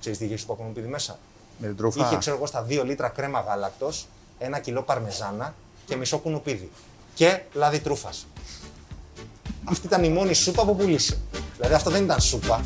Ξέρεις 0.00 0.18
τι 0.18 0.24
είχε 0.24 0.36
σούπα 0.36 0.54
κουνουπίδι 0.54 0.88
μέσα; 0.88 1.18
Με 1.58 1.66
την 1.66 1.76
τρούφα. 1.76 2.06
Είχε, 2.06 2.16
ξέρω 2.16 2.36
εγώ, 2.36 2.46
στα 2.46 2.66
2 2.68 2.82
λίτρα 2.84 3.08
κρέμα 3.08 3.40
γάλακτος, 3.40 4.06
ένα 4.38 4.58
κιλό 4.58 4.82
παρμεζάνα 4.82 5.54
και 5.86 5.96
μισό 5.96 6.18
κουνουπίδι. 6.18 6.70
Και 7.14 7.42
λάδι 7.52 7.80
τρούφας. 7.80 8.26
Αυτή 9.64 9.86
ήταν 9.86 10.04
η 10.04 10.08
μόνη 10.08 10.34
σούπα 10.34 10.64
που 10.64 10.76
πούλησε. 10.76 11.18
Δηλαδή 11.56 11.74
αυτό 11.74 11.90
δεν 11.90 12.04
ήταν 12.04 12.20
σούπα. 12.20 12.64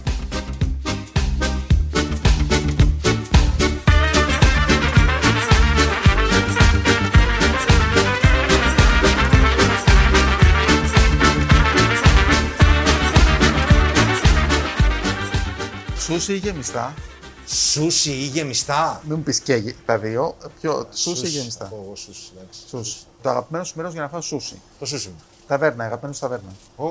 Σούσι 16.13 16.33
ή 16.33 16.37
γεμιστά; 16.37 16.95
Σούσι 17.47 18.11
ή 18.11 18.25
γεμιστά; 18.25 19.01
Μην 19.05 19.17
μου 19.17 19.23
πεις 19.23 19.41
και 19.41 19.55
γε- 19.55 19.75
τα 19.87 19.99
δύο. 19.99 20.37
Ποιο, 20.61 20.87
σούσι 20.91 21.11
ή 21.11 21.15
Σούσι, 21.15 21.29
γεμιστά; 21.37 21.65
θα 21.65 21.71
πω 21.71 21.83
εγώ 21.85 21.97
σούσι, 21.97 22.31
εντάξει. 22.37 22.61
Σούσι. 22.69 22.97
Το 23.23 23.29
αγαπημένο 23.29 23.65
σου 23.65 23.73
μέρος 23.77 23.93
για 23.93 24.03
να 24.03 24.09
φας 24.09 24.25
σούσι. 24.25 24.61
Το 24.79 24.87
σούσι 24.87 25.09
μου. 25.09 25.21
Ταβέρνα, 25.47 25.85
αγαπημένο 25.85 26.15
σου 26.15 26.21
ταβέρνα. 26.21 26.53
Ο... 26.77 26.87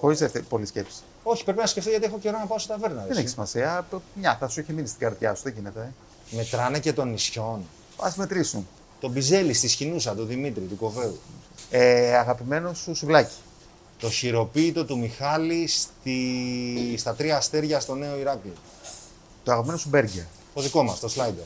Χωρίς 0.00 0.18
δεύτερη 0.18 0.44
πολλή 0.44 0.66
σκέψη. 0.66 0.96
Όχι, 1.22 1.44
πρέπει 1.44 1.58
να 1.58 1.66
σκεφτώ 1.66 1.90
γιατί 1.90 2.04
έχω 2.04 2.18
καιρό 2.18 2.38
να 2.38 2.46
πάω 2.46 2.58
στη 2.58 2.68
ταβέρνα. 2.68 3.02
Δεν 3.02 3.10
εσύ. 3.10 3.20
έχει 3.20 3.28
σημασία. 3.28 3.86
Μια 4.14 4.36
θα 4.40 4.48
σου 4.48 4.60
έχει 4.60 4.72
μείνει 4.72 4.86
στην 4.86 5.00
καρδιά 5.00 5.34
σου, 5.34 5.42
δεν 5.42 5.52
γίνεται. 5.56 5.92
Ε. 6.32 6.36
Μετράνε 6.36 6.78
και 6.78 6.92
των 6.92 7.10
νησιών. 7.10 7.60
Α 7.96 8.12
μετρήσουν. 8.16 8.68
Τον 9.00 9.10
Μπιζέλη 9.10 9.52
στη 9.52 9.68
Σχοινούσα, 9.68 10.14
τον 10.14 10.26
Δημήτρη, 10.26 10.64
του 10.64 10.76
Κοβέου. 10.76 11.18
Ε, 11.70 12.16
αγαπημένο 12.16 12.74
σου 12.74 12.94
σουβλάκι. 12.94 13.34
Το 13.98 14.10
χειροποίητο 14.10 14.84
του 14.84 14.98
Μιχάλη 14.98 15.66
στη... 15.66 16.94
στα 16.98 17.14
τρία 17.14 17.36
αστέρια 17.36 17.80
στο 17.80 17.94
νέο 17.94 18.18
Ηράκλειο. 18.18 18.54
Το 19.44 19.52
αγαπημένο 19.52 19.78
σου 19.78 19.88
μπέργκερ. 19.88 20.24
Το 20.54 20.60
δικό 20.62 20.82
μας, 20.82 21.00
το 21.00 21.08
σλάιντερ. 21.08 21.44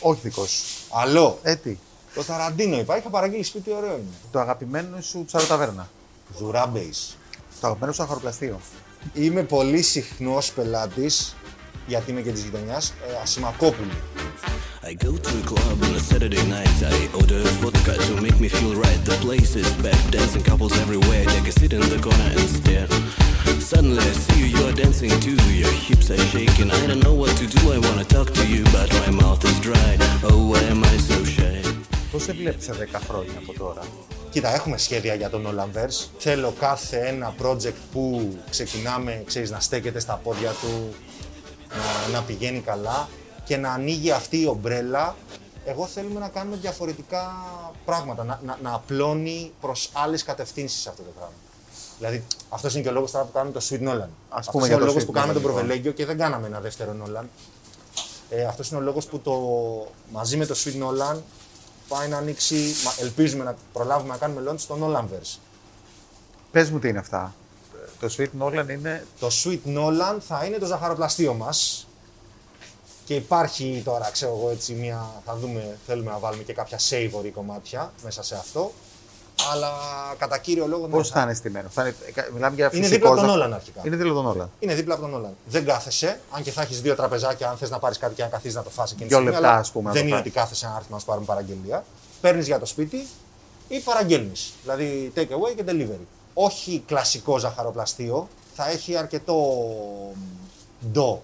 Όχι 0.00 0.20
δικός 0.22 0.50
σου. 0.50 0.64
Αλλό. 0.90 1.38
Ε, 1.42 1.54
τι. 1.56 1.76
Το 2.14 2.24
Ταραντίνο 2.24 2.78
είπα, 2.78 2.96
είχα 2.96 3.08
παραγγείλει 3.08 3.42
σπίτι, 3.42 3.70
ωραίο 3.70 3.92
είναι. 3.92 4.14
Το 4.32 4.40
αγαπημένο 4.40 5.00
σου 5.00 5.24
τσαροταβέρνα. 5.26 5.88
Ζουράμπεϊς. 6.38 7.16
Το 7.60 7.66
αγαπημένο 7.66 7.92
σου 7.92 8.02
αχαροπλαστείο. 8.02 8.60
Είμαι 9.14 9.42
πολύ 9.42 9.82
συχνός 9.82 10.52
πελάτης, 10.52 11.36
γιατί 11.86 12.10
είμαι 12.10 12.20
και 12.20 12.30
της 12.30 12.42
γειτονιάς, 12.42 12.88
ε, 12.90 13.20
Ασημακόπουλου. 13.22 13.90
I 14.82 14.94
go 15.04 15.12
to 15.26 15.32
a 15.40 15.44
club 15.50 15.82
on 15.86 15.94
a 15.94 16.02
Saturday 16.10 16.44
night. 16.56 16.78
I 16.94 16.98
order 17.20 17.42
vodka 17.79 17.93
to 18.07 18.13
make 18.21 18.39
me 18.39 18.49
feel 18.57 18.73
right. 18.85 18.99
The 19.09 19.17
place 19.25 19.55
is 19.55 19.69
packed, 19.83 20.11
dancing 20.11 20.43
couples 20.43 20.73
everywhere. 20.83 21.23
Take 21.25 21.47
a 21.47 21.53
seat 21.57 21.73
in 21.73 21.81
the 21.93 21.99
corner 22.05 22.29
and 22.39 22.49
stare. 22.57 22.87
Suddenly 23.71 24.03
I 24.11 24.13
see 24.25 24.39
you, 24.41 24.47
you're 24.57 24.73
dancing 24.73 25.13
too. 25.25 25.39
Your 25.63 25.71
hips 25.85 26.07
are 26.11 26.23
shaking. 26.33 26.69
I 26.71 26.81
don't 26.87 27.03
know 27.03 27.15
what 27.21 27.33
to 27.41 27.45
do. 27.55 27.61
I 27.77 27.79
wanna 27.85 28.05
talk 28.15 28.27
to 28.39 28.43
you, 28.53 28.63
but 28.75 28.89
my 29.01 29.11
mouth 29.21 29.43
is 29.49 29.57
dry. 29.67 29.91
Oh, 30.29 30.49
why 30.51 30.61
am 30.73 30.83
I 30.83 30.97
so 30.97 31.17
shy? 31.23 31.61
Πώ 32.11 32.19
σε 32.19 32.33
βλέπει 32.33 32.63
σε 32.63 32.73
10 32.93 32.99
χρόνια 33.07 33.37
από 33.37 33.53
τώρα. 33.59 33.81
Κοίτα, 34.29 34.53
έχουμε 34.53 34.77
σχέδια 34.77 35.13
για 35.13 35.29
τον 35.29 35.47
Nolanverse. 35.47 36.07
Θέλω 36.17 36.53
κάθε 36.59 36.97
ένα 37.07 37.35
project 37.41 37.79
που 37.91 38.33
ξεκινάμε, 38.49 39.23
ξέρεις, 39.25 39.51
να 39.51 39.59
στέκεται 39.59 39.99
στα 39.99 40.19
πόδια 40.23 40.51
του, 40.51 40.93
να, 41.69 42.17
να 42.17 42.21
πηγαίνει 42.21 42.59
καλά 42.59 43.09
και 43.43 43.57
να 43.57 43.71
ανοίγει 43.71 44.11
αυτή 44.11 44.41
η 44.41 44.45
ομπρέλα. 44.45 45.15
Εγώ 45.64 45.86
θέλουμε 45.86 46.20
να 46.20 46.28
κάνουμε 46.28 46.56
διαφορετικά 46.56 47.34
πράγματα, 47.84 48.24
να, 48.24 48.40
να, 48.44 48.58
να 48.62 48.74
απλώνει 48.74 49.52
προς 49.60 49.90
άλλες 49.92 50.22
κατευθύνσεις 50.22 50.86
αυτό 50.86 51.02
το 51.02 51.10
πράγμα. 51.16 51.34
Δηλαδή, 51.98 52.24
αυτός 52.48 52.74
είναι 52.74 52.82
και 52.82 52.88
ο 52.88 52.92
λόγος 52.92 53.10
τώρα 53.10 53.24
που 53.24 53.32
κάνουμε 53.32 53.52
το 53.52 53.66
Sweet 53.70 53.80
Nolan. 53.88 54.08
Ας 54.28 54.38
Αυτός 54.38 54.46
πούμε 54.52 54.66
είναι 54.66 54.74
για 54.74 54.76
ο 54.76 54.78
το 54.78 54.84
λόγος 54.86 55.02
Sweet 55.02 55.06
που 55.06 55.12
κάναμε 55.12 55.32
Nolan, 55.32 55.34
τον 55.34 55.42
λοιπόν. 55.42 55.56
Προβελέγγιο 55.60 55.92
και 55.92 56.06
δεν 56.06 56.18
κάναμε 56.18 56.46
ένα 56.46 56.60
δεύτερο 56.60 56.94
Nolan. 57.04 57.24
Ε, 58.30 58.44
αυτός 58.44 58.68
είναι 58.70 58.78
ο 58.80 58.82
λόγος 58.82 59.06
που 59.06 59.18
το, 59.20 59.32
μαζί 60.12 60.36
με 60.36 60.46
το 60.46 60.54
Sweet 60.64 60.82
Nolan 60.82 61.16
πάει 61.88 62.08
να 62.08 62.16
ανοίξει, 62.16 62.72
μα- 62.84 62.94
ελπίζουμε 63.00 63.44
να 63.44 63.54
προλάβουμε 63.72 64.12
να 64.12 64.16
κάνουμε 64.18 64.50
launch 64.50 64.58
στο 64.58 64.78
Nolanverse. 64.82 65.38
Πες 66.50 66.70
μου 66.70 66.78
τι 66.78 66.88
είναι 66.88 66.98
αυτά. 66.98 67.34
Το 68.00 68.14
Sweet 68.18 68.28
Nolan 68.42 68.68
είναι. 68.70 69.06
Το 69.20 69.28
Sweet 69.44 69.58
Nolan 69.66 70.16
θα 70.28 70.44
είναι 70.44 70.58
το 70.58 70.66
ζαχαροπλαστείο 70.66 71.34
μας 71.34 71.86
και 73.10 73.16
υπάρχει 73.16 73.82
τώρα, 73.84 74.10
ξέρω 74.12 74.36
εγώ, 74.38 74.50
έτσι 74.50 74.72
μια, 74.72 75.10
θα 75.24 75.36
δούμε, 75.36 75.78
θέλουμε 75.86 76.10
να 76.10 76.18
βάλουμε 76.18 76.42
και 76.42 76.52
κάποια 76.52 76.78
savory 76.90 77.30
κομμάτια 77.34 77.92
μέσα 78.04 78.22
σε 78.22 78.34
αυτό. 78.34 78.72
Αλλά 79.52 79.70
κατά 80.18 80.38
κύριο 80.38 80.66
λόγο 80.66 80.86
ναι, 80.86 80.92
Πώς 80.92 81.08
θα 81.08 81.22
είναι 81.22 81.34
στημένο; 81.34 81.68
Θα 81.68 81.82
είναι, 81.82 81.94
μιλάμε 82.34 82.54
για 82.54 82.70
Είναι 82.72 82.86
φυσικό 82.86 83.08
δίπλα 83.08 83.10
από 83.10 83.20
τον 83.20 83.40
ζαχ- 83.40 83.48
Nolan 83.50 83.54
αρχικά. 83.54 83.80
Είναι 83.84 83.96
δίπλα 83.96 84.12
από 84.12 84.22
τον 84.22 84.42
Nolan. 84.42 84.48
Είναι 84.58 84.74
δίπλα 84.74 84.94
από 84.94 85.02
τον 85.08 85.24
Nolan. 85.26 85.34
Δεν 85.46 85.64
κάθεσαι, 85.64 86.20
αν 86.30 86.42
και 86.42 86.50
θα 86.50 86.62
έχεις 86.62 86.80
δύο 86.80 86.94
τραπεζάκια, 86.94 87.48
αν 87.50 87.56
θες 87.56 87.70
να 87.70 87.78
πάρεις 87.78 87.98
κάτι 87.98 88.14
και 88.14 88.22
να 88.22 88.28
καθίσει 88.28 88.54
να 88.56 88.62
το 88.62 88.70
φάσει 88.70 88.92
εκείνη 88.94 89.08
τη 89.08 89.14
Δύο 89.14 89.22
στιγμή, 89.22 89.30
λεπτά, 89.40 89.48
αλλά 89.52 89.58
ας 89.60 89.70
πούμε, 89.70 89.84
να 89.88 89.92
Δεν 89.92 90.00
το 90.02 90.06
είναι 90.08 90.16
φας. 90.16 90.26
ότι 90.26 90.34
κάθεσαι 90.38 90.66
να 90.66 90.74
έρθεις 90.76 90.90
να 90.90 90.98
σου 90.98 91.04
πάρουν 91.06 91.24
παραγγελία. 91.24 91.84
Παίρνεις 92.20 92.46
για 92.46 92.58
το 92.58 92.66
σπίτι 92.66 93.06
ή 93.68 93.78
παραγγέλνεις. 93.78 94.52
Δηλαδή 94.62 95.12
take 95.16 95.20
away 95.20 95.54
και 95.56 95.64
delivery. 95.66 96.04
Όχι 96.34 96.82
κλασικό 96.86 97.38
ζαχαροπλαστείο, 97.38 98.28
θα 98.54 98.68
έχει 98.70 98.96
αρκετό 98.96 99.36
ντο, 100.92 101.22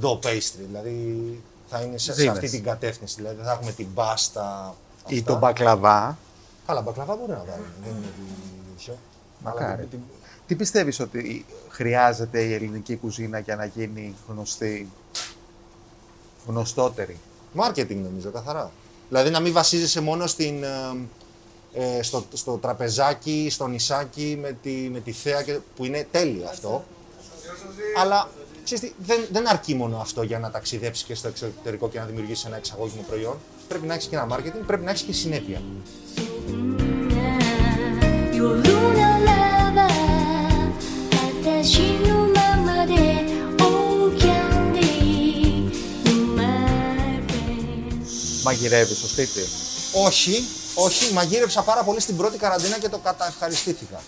ντο 0.00 0.18
pastry. 0.22 0.64
Δηλαδή 0.66 1.40
θα 1.68 1.80
είναι 1.80 1.98
σε, 1.98 2.12
σε 2.12 2.20
Ζύμες. 2.20 2.34
αυτή 2.36 2.50
την 2.50 2.62
κατεύθυνση. 2.62 3.14
Δηλαδή 3.16 3.42
θα 3.42 3.52
έχουμε 3.52 3.72
την 3.72 3.94
πάστα. 3.94 4.74
Ή 5.06 5.14
αυτά. 5.18 5.30
τον 5.30 5.38
μπακλαβά. 5.38 6.18
Καλά, 6.66 6.80
μπακλαβά 6.80 7.16
μπορεί 7.16 7.30
να 7.30 7.36
βάλουμε. 7.48 7.72
Δεν 7.84 7.90
είναι 7.96 8.06
τέτοιο. 8.76 8.98
Αλλά 9.44 9.54
Μακάρι. 9.60 9.80
την- 9.80 9.90
την- 9.90 10.00
Τι 10.46 10.54
πιστεύεις 10.56 11.00
ότι 11.00 11.46
χρειάζεται 11.68 12.40
η 12.42 12.52
ελληνική 12.54 12.96
κουζίνα 12.96 13.38
για 13.38 13.56
να 13.56 13.64
γίνει 13.64 14.14
γνωστή, 14.28 14.88
γνωστότερη; 16.46 17.18
Μάρκετινγκ 17.52 18.04
νομίζω, 18.04 18.30
καθαρά. 18.30 18.70
Δηλαδή 19.08 19.30
να 19.30 19.40
μην 19.40 19.52
βασίζεσαι 19.52 20.00
μόνο 20.00 20.26
στην, 20.26 20.64
ε, 20.64 20.68
ε, 21.72 22.02
στο, 22.02 22.24
στο 22.32 22.56
τραπεζάκι, 22.56 23.48
στο 23.50 23.66
νησάκι 23.66 24.38
με 24.40 24.52
τη, 24.62 24.70
με 24.70 25.00
τη 25.00 25.12
θέα 25.12 25.42
και, 25.42 25.58
που 25.76 25.84
είναι 25.84 26.06
τέλειο 26.10 26.46
αυτό. 26.48 26.84
Αλλά 28.00 28.28
Ξέρεις, 28.64 28.92
δεν, 29.30 29.48
αρκεί 29.48 29.74
μόνο 29.74 29.98
αυτό 29.98 30.22
για 30.22 30.38
να 30.38 30.50
ταξιδέψεις 30.50 31.04
και 31.04 31.14
στο 31.14 31.28
εξωτερικό 31.28 31.88
και 31.88 31.98
να 31.98 32.04
δημιουργήσεις 32.04 32.44
ένα 32.44 32.56
εξαγώγημο 32.56 33.02
προϊόν. 33.06 33.38
Πρέπει 33.68 33.86
να 33.86 33.94
έχεις 33.94 34.06
και 34.06 34.16
ένα 34.16 34.26
marketing, 34.36 34.62
πρέπει 34.66 34.84
να 34.84 34.90
έχεις 34.90 35.02
και 35.02 35.12
συνέπεια. 35.12 35.62
Μαγειρεύεις 48.44 48.96
στο 48.96 49.06
σπίτι. 49.06 49.40
Όχι, 50.04 50.44
όχι, 50.74 51.12
μαγείρεψα 51.12 51.62
πάρα 51.62 51.82
πολύ 51.82 52.00
στην 52.00 52.16
πρώτη 52.16 52.38
καραντίνα 52.38 52.78
και 52.78 52.88
το 52.88 52.98
καταχαριστήθηκα. 52.98 54.00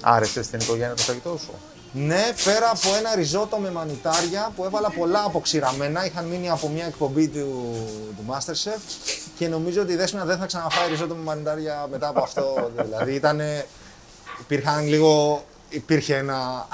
Άρεσες 0.00 0.46
στην 0.46 0.60
οικογένεια 0.60 0.94
το 0.94 1.02
φαγητό 1.02 1.38
σου; 1.44 1.52
Ναι, 1.92 2.32
πέρα 2.44 2.70
από 2.70 2.94
ένα 2.98 3.14
ριζότο 3.14 3.56
με 3.56 3.70
μανιτάρια 3.70 4.52
που 4.56 4.64
έβαλα 4.64 4.90
πολλά 4.90 5.24
αποξηραμένα, 5.24 6.06
είχαν 6.06 6.24
μείνει 6.24 6.50
από 6.50 6.68
μια 6.68 6.86
εκπομπή 6.86 7.28
του, 7.28 7.74
του 8.16 8.24
Masterchef 8.32 8.80
και 9.38 9.48
νομίζω 9.48 9.82
ότι 9.82 9.92
η 9.92 9.96
Δέσποινα 9.96 10.24
δεν 10.24 10.38
θα 10.38 10.46
ξαναφάει 10.46 10.88
ριζότο 10.88 11.14
με 11.14 11.22
μανιτάρια 11.22 11.86
μετά 11.90 12.08
από 12.08 12.22
αυτό. 12.22 12.70
δηλαδή 12.84 13.14
ήταν. 13.14 13.40
Υπήρχαν 14.40 14.86
λίγο. 14.86 15.44
Υπήρχε 15.68 16.16
ένα 16.16 16.68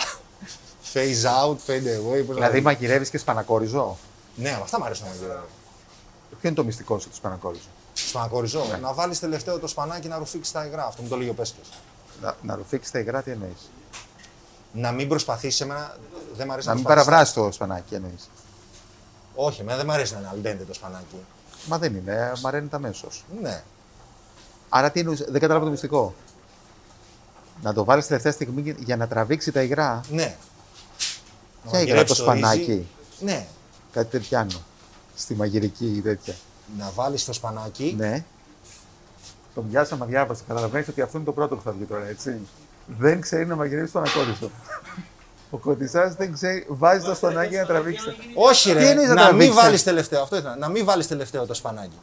phase 0.95 1.43
out, 1.43 1.57
fade 1.67 1.87
away. 1.87 2.19
πώς 2.19 2.29
να 2.29 2.35
Δηλαδή 2.35 2.57
το- 2.57 2.63
μαγειρεύεις 2.63 3.11
και 3.11 3.19
σπανακόριζό. 3.19 3.97
Ναι, 4.37 4.49
αλλά 4.55 4.63
αυτά 4.63 4.79
μου 4.79 4.85
αρέσουν 4.85 5.05
να 5.07 5.11
μαγειρεύω. 5.13 5.47
Ποιο 6.31 6.39
είναι 6.49 6.55
το 6.55 6.65
μυστικό 6.65 6.99
σου 6.99 7.09
του 7.09 7.15
σπανακόριζο; 7.17 7.65
Σπανακοριζό. 7.95 8.65
Να 8.81 8.93
βάλεις 8.93 9.19
τελευταίο 9.21 9.59
το 9.59 9.67
σπανάκι 9.67 10.09
να 10.09 10.19
ρουφήξει 10.19 10.53
τα 10.53 10.65
υγρά. 10.67 10.87
Αυτό 10.87 11.03
μου 11.03 11.09
το 11.09 11.17
λέει 11.17 11.29
ο 11.29 11.35
Πέσκες. 11.35 11.67
Να, 12.23 12.37
να 12.43 12.55
ρουφήξει 12.55 12.93
τα 12.93 12.99
υγρά, 12.99 13.23
τι 13.23 13.31
εννοείς; 13.31 13.71
Να 14.75 14.93
μην 14.93 15.09
προσπαθήσει 15.09 15.63
εμένα. 15.63 15.97
Δεν 16.37 16.47
μ' 16.47 16.53
αρέσει 16.53 16.69
Να 16.69 16.75
μην 16.75 16.83
προσπαθήσεις- 16.83 17.11
παραβράσει 17.11 17.35
το 17.35 17.53
σπανάκι, 17.53 17.95
εννοείς. 17.95 18.31
Όχι, 19.35 19.61
εμένα 19.61 19.77
δεν 19.77 19.87
μ' 19.87 19.91
αρέσει 19.91 20.13
να 20.13 20.19
είναι 20.19 20.29
αλντέντε 20.33 20.65
το 20.65 20.75
σπανάκι. 20.75 21.17
Μα 21.67 21.79
δεν 21.79 21.95
είναι, 21.95 22.33
μαραίνεται 22.43 22.77
αμέσω. 22.77 23.09
Ναι. 23.41 23.63
Άρα 24.69 24.91
τι 24.91 25.01
εννοείς, 25.01 25.19
δεν 25.29 25.41
κατάλαβα 25.41 25.65
το 25.65 25.71
μυστικό. 25.71 26.15
Να 27.63 27.73
το 27.73 27.85
βάλεις 27.85 28.07
τελευταία 28.07 28.33
στιγμή 28.33 28.75
για 28.79 28.97
να 28.97 29.09
τραβήξει 29.09 29.53
τα 29.53 29.63
υγρά. 29.63 30.01
Ναι. 30.11 30.37
Να 31.65 31.71
Ποια 31.71 31.81
υγρά, 31.81 31.95
μαγειρέψεις 31.95 32.17
το 32.19 32.31
ρύζι. 32.33 32.41
σπανάκι. 32.43 32.89
Ναι. 33.21 33.47
Κάτι 33.93 34.11
τέτοιανό. 34.11 34.63
Στη 35.17 35.35
μαγειρική 35.35 35.87
ή 35.97 36.01
τέτοια. 36.01 36.35
Να 36.79 36.91
βάλεις 36.95 37.25
το 37.25 37.33
σπανάκι. 37.33 37.95
Ναι. 37.99 38.25
Το 39.55 39.63
μοιάσα, 39.63 39.97
διάβασα. 39.97 40.43
Καταλαβαίνεις 40.49 40.89
ότι 40.89 41.01
αυτό 41.01 41.17
είναι 41.17 41.27
το 41.27 41.33
πρώτο 41.33 41.57
που 41.57 41.63
θα 41.63 41.71
βγει 41.73 41.85
τώρα, 41.85 42.07
έτσι. 42.07 42.41
Δεν 42.87 43.21
ξέρει 43.21 43.47
να 43.47 43.57
μαγειρεύει 43.57 43.91
τον 43.91 44.03
ακόριστο. 44.07 44.51
Ο 45.51 45.57
κοντισά 45.57 46.15
δεν 46.19 46.33
ξέρει, 46.33 46.65
βάζει 46.69 47.05
το 47.05 47.15
σπανάκι 47.15 47.57
να 47.57 47.67
τραβήξει. 47.67 48.09
Όχι, 48.35 48.73
Τι 48.73 48.79
ρε, 48.79 48.89
εννοείς 48.89 49.09
να 49.09 49.15
να, 49.15 49.21
τα 49.23 49.29
μην 49.33 49.39
δείξεις; 49.41 49.63
βάλεις 49.63 49.83
τελευταίο. 49.83 50.23
Αυτό 50.23 50.37
ήθελα. 50.37 50.57
Να 50.57 50.69
μην 50.69 50.85
βάλεις 50.85 51.07
τελευταίο 51.09 51.47
το 51.47 51.55
σπανάκι. 51.55 51.99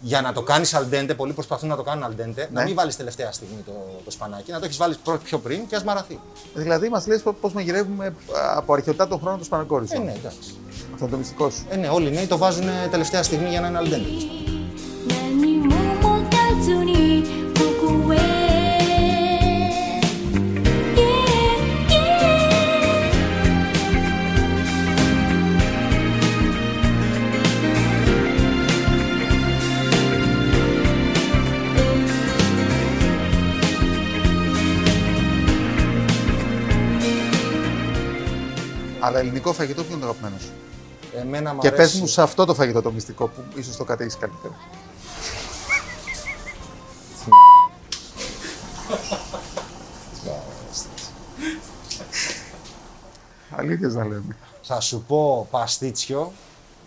Για 0.00 0.20
να 0.20 0.32
το 0.32 0.42
κάνεις 0.42 0.74
αλντέντε, 0.74 1.14
πολλοί 1.14 1.32
προσπαθούν 1.32 1.68
να 1.68 1.76
το 1.76 1.82
κάνουν 1.82 2.04
αλντέντε, 2.04 2.48
να 2.52 2.60
Ναι. 2.60 2.66
μην 2.66 2.74
βάλεις 2.74 2.96
τελευταία 2.96 3.32
στιγμή 3.32 3.62
το, 3.66 3.72
το 4.04 4.10
σπανάκι, 4.10 4.50
να 4.52 4.58
το 4.58 4.64
έχεις 4.64 4.76
βάλει 4.76 4.94
πιο 5.24 5.38
πριν 5.38 5.66
και 5.66 5.76
ας 5.76 5.84
μαραθεί. 5.84 6.20
Δηλαδή, 6.54 6.88
μας 6.88 7.06
λες 7.06 7.22
πώς 7.40 7.52
μαγειρεύουμε 7.52 8.06
α, 8.06 8.12
από 8.56 8.72
αρχαιοτά 8.72 9.08
τον 9.08 9.20
χρόνο 9.20 9.36
του 9.36 9.44
σπανακόριου. 9.44 9.86
Ε, 9.90 9.98
ναι, 9.98 10.12
εντάξει. 10.12 10.38
Αυτό 10.92 10.96
είναι 11.04 11.10
το 11.10 11.16
μυστικό 11.16 11.50
σου. 11.50 11.66
Ε, 11.70 11.76
ναι, 11.76 11.88
όλοι 11.88 12.08
οι 12.08 12.10
νέοι 12.10 12.26
το 12.26 12.38
βάζουν 12.38 12.64
τελευταία 12.90 13.22
στιγμή 13.22 13.48
για 13.48 13.60
να 13.60 13.66
είναι 13.68 13.78
αλντέντε. 13.78 14.08
Αλλά 39.12 39.20
ελληνικό 39.20 39.52
φαγητό 39.52 39.82
ποιο 39.84 39.92
είναι 39.96 40.04
το 40.04 40.08
αγαπημένο 40.08 40.36
σου; 40.40 40.50
Εμένα 41.20 41.54
μου 41.54 41.60
Και 41.60 41.70
πες 41.70 41.78
αρέσει. 41.78 41.98
μου 42.00 42.06
σε 42.06 42.22
αυτό 42.22 42.44
το 42.44 42.54
φαγητό 42.54 42.82
το 42.82 42.92
μυστικό 42.92 43.26
που 43.28 43.42
ίσως 43.54 43.76
το 43.76 43.84
κατέχεις 43.84 44.16
καλύτερα. 44.16 44.54
Αλήθεια 53.56 53.88
να 53.88 54.02
λέμε. 54.04 54.36
Θα 54.62 54.80
σου 54.80 55.04
πω 55.06 55.46
παστίτσιο 55.50 56.32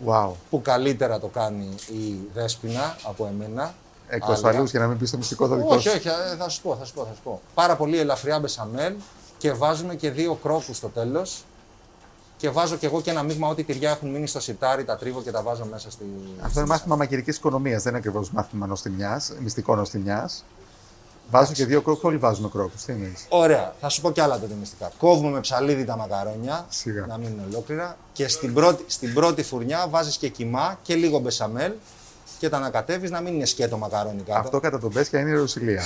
Wow. 0.06 0.30
που 0.50 0.62
καλύτερα 0.62 1.18
το 1.20 1.26
κάνει 1.26 1.74
η 1.88 2.28
Δέσποινα 2.34 2.96
από 3.02 3.26
εμένα. 3.26 3.74
Εκ 4.08 4.18
του 4.20 4.24
Άλλα. 4.26 4.34
ασφαλού 4.34 4.64
για 4.64 4.80
να 4.80 4.86
μην 4.86 4.98
πεις 4.98 5.10
το 5.10 5.16
μυστικό 5.16 5.48
το 5.48 5.54
δικό 5.54 5.74
Όχι, 5.74 5.88
σου. 5.88 5.94
όχι, 5.96 6.08
ε, 6.08 6.36
θα 6.38 6.48
σου 6.48 6.62
πω, 6.62 6.76
θα 6.76 6.84
σου 6.84 6.94
πω, 6.94 7.04
θα 7.04 7.14
σου 7.14 7.20
πω. 7.24 7.40
Πάρα 7.54 7.76
πολύ 7.76 7.98
ελαφριά 7.98 8.38
μπεσαμέλ 8.40 8.94
και 9.38 9.52
βάζουμε 9.52 9.94
και 9.94 10.10
δύο 10.10 10.34
κρόκους 10.42 10.76
στο 10.76 10.88
τέλος 10.88 11.44
και 12.36 12.50
βάζω 12.50 12.76
και 12.76 12.86
εγώ 12.86 13.00
και 13.00 13.10
ένα 13.10 13.22
μείγμα 13.22 13.48
ό,τι 13.48 13.64
τυριά 13.64 13.90
έχουν 13.90 14.10
μείνει 14.10 14.26
στο 14.26 14.40
σιτάρι, 14.40 14.84
τα 14.84 14.96
τρίβω 14.96 15.22
και 15.22 15.30
τα 15.30 15.42
βάζω 15.42 15.64
μέσα 15.64 15.90
στη... 15.90 16.04
Αυτό 16.40 16.60
είναι 16.60 16.68
μάθημα 16.68 16.96
μαγειρικής 16.96 17.36
οικονομίας. 17.36 17.82
Δεν 17.82 17.88
είναι 17.88 17.98
ακριβώς 17.98 18.30
μάθημα 18.30 18.66
νοστιμιάς, 18.66 19.32
μυστικό 19.40 19.76
νοστιμιάς. 19.76 20.44
Βάζω 21.30 21.52
και 21.52 21.64
δύο 21.66 21.82
κρόκους, 21.82 22.04
όλοι 22.04 22.16
βάζουμε 22.16 22.48
κρόκους. 22.48 22.82
Τι 22.82 22.92
εννοείς; 22.92 23.26
Ωραία, 23.28 23.74
θα 23.80 23.88
σου 23.88 24.00
πω 24.00 24.10
κι 24.10 24.20
άλλα 24.20 24.38
τότε 24.38 24.54
μυστικά. 24.60 24.90
Κόβουμε 24.98 25.30
με 25.30 25.40
ψαλίδι 25.40 25.84
τα 25.84 25.96
μακαρόνια, 25.96 26.66
Σιγά. 26.68 27.06
να 27.06 27.18
μείνουν 27.18 27.40
ολόκληρα 27.50 27.96
και 28.12 28.28
στην 28.28 28.54
πρώτη, 28.54 28.84
στην 28.86 29.14
πρώτη 29.14 29.42
φουρνιά 29.42 29.86
βάζεις 29.90 30.16
και 30.16 30.28
κιμά 30.28 30.78
και 30.82 30.94
λίγο 30.94 31.18
μπεσαμέλ 31.18 31.72
και 32.38 32.48
τα 32.48 32.56
ανακατεύεις 32.56 33.10
να 33.10 33.20
μην 33.20 33.34
είναι 33.34 33.44
σκέτο 33.44 33.78
μακαρόνι 33.78 34.22
κάτω. 34.22 34.38
Αυτό 34.38 34.60
κατά 34.60 34.78
τον 34.78 34.92
Πέσια 34.92 35.20
είναι 35.20 35.30
η 35.30 35.34
Ρωσιλία. 35.34 35.82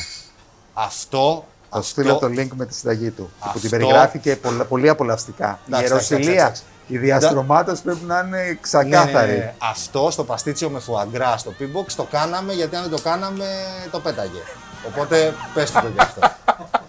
Αυτό, 0.75 1.45
Θα 1.71 1.83
σου 1.83 1.89
στείλω 1.89 2.17
το 2.17 2.27
link 2.27 2.49
με 2.55 2.67
τη 2.67 2.75
συνταγή 2.75 3.11
του. 3.11 3.23
Που 3.41 3.49
την 3.49 3.51
Αυτό- 3.55 3.69
περιγράφει 3.69 4.19
και 4.19 4.37
πολλά- 4.37 4.65
πολύ 4.65 4.89
απολαυστικά. 4.89 5.59
Η 5.65 5.65
Εντάξει, 5.69 5.85
εντάξει, 5.87 6.13
Ρωσιλία, 6.15 6.43
εντάξει, 6.43 6.63
η 6.87 6.99
διαστρωμάτωση 6.99 7.83
πρέπει 7.83 8.05
να 8.05 8.19
είναι 8.19 8.37
Ναι, 8.37 8.43
ναι, 8.43 8.55
ξεκάθαρη. 8.61 9.31
ναι. 9.33 9.55
Αυτό 9.59 10.09
στο 10.11 10.25
παστίτσιο 10.25 10.69
με 10.71 10.81
φουαγκρά 10.81 11.37
στο 11.37 11.53
P-Box 11.61 11.93
το 11.97 12.07
κάναμε 12.11 12.53
γιατί 12.53 12.77
αν 12.77 12.83
δεν 12.83 12.91
το 12.91 13.03
κάναμε 13.03 13.45
το 13.91 14.01
πέταγε. 14.01 14.41
Οπότε 14.87 15.35
πες 15.55 15.71
του 15.71 15.81
το 15.81 15.89
γι' 15.89 16.01
αυτό. 16.01 16.21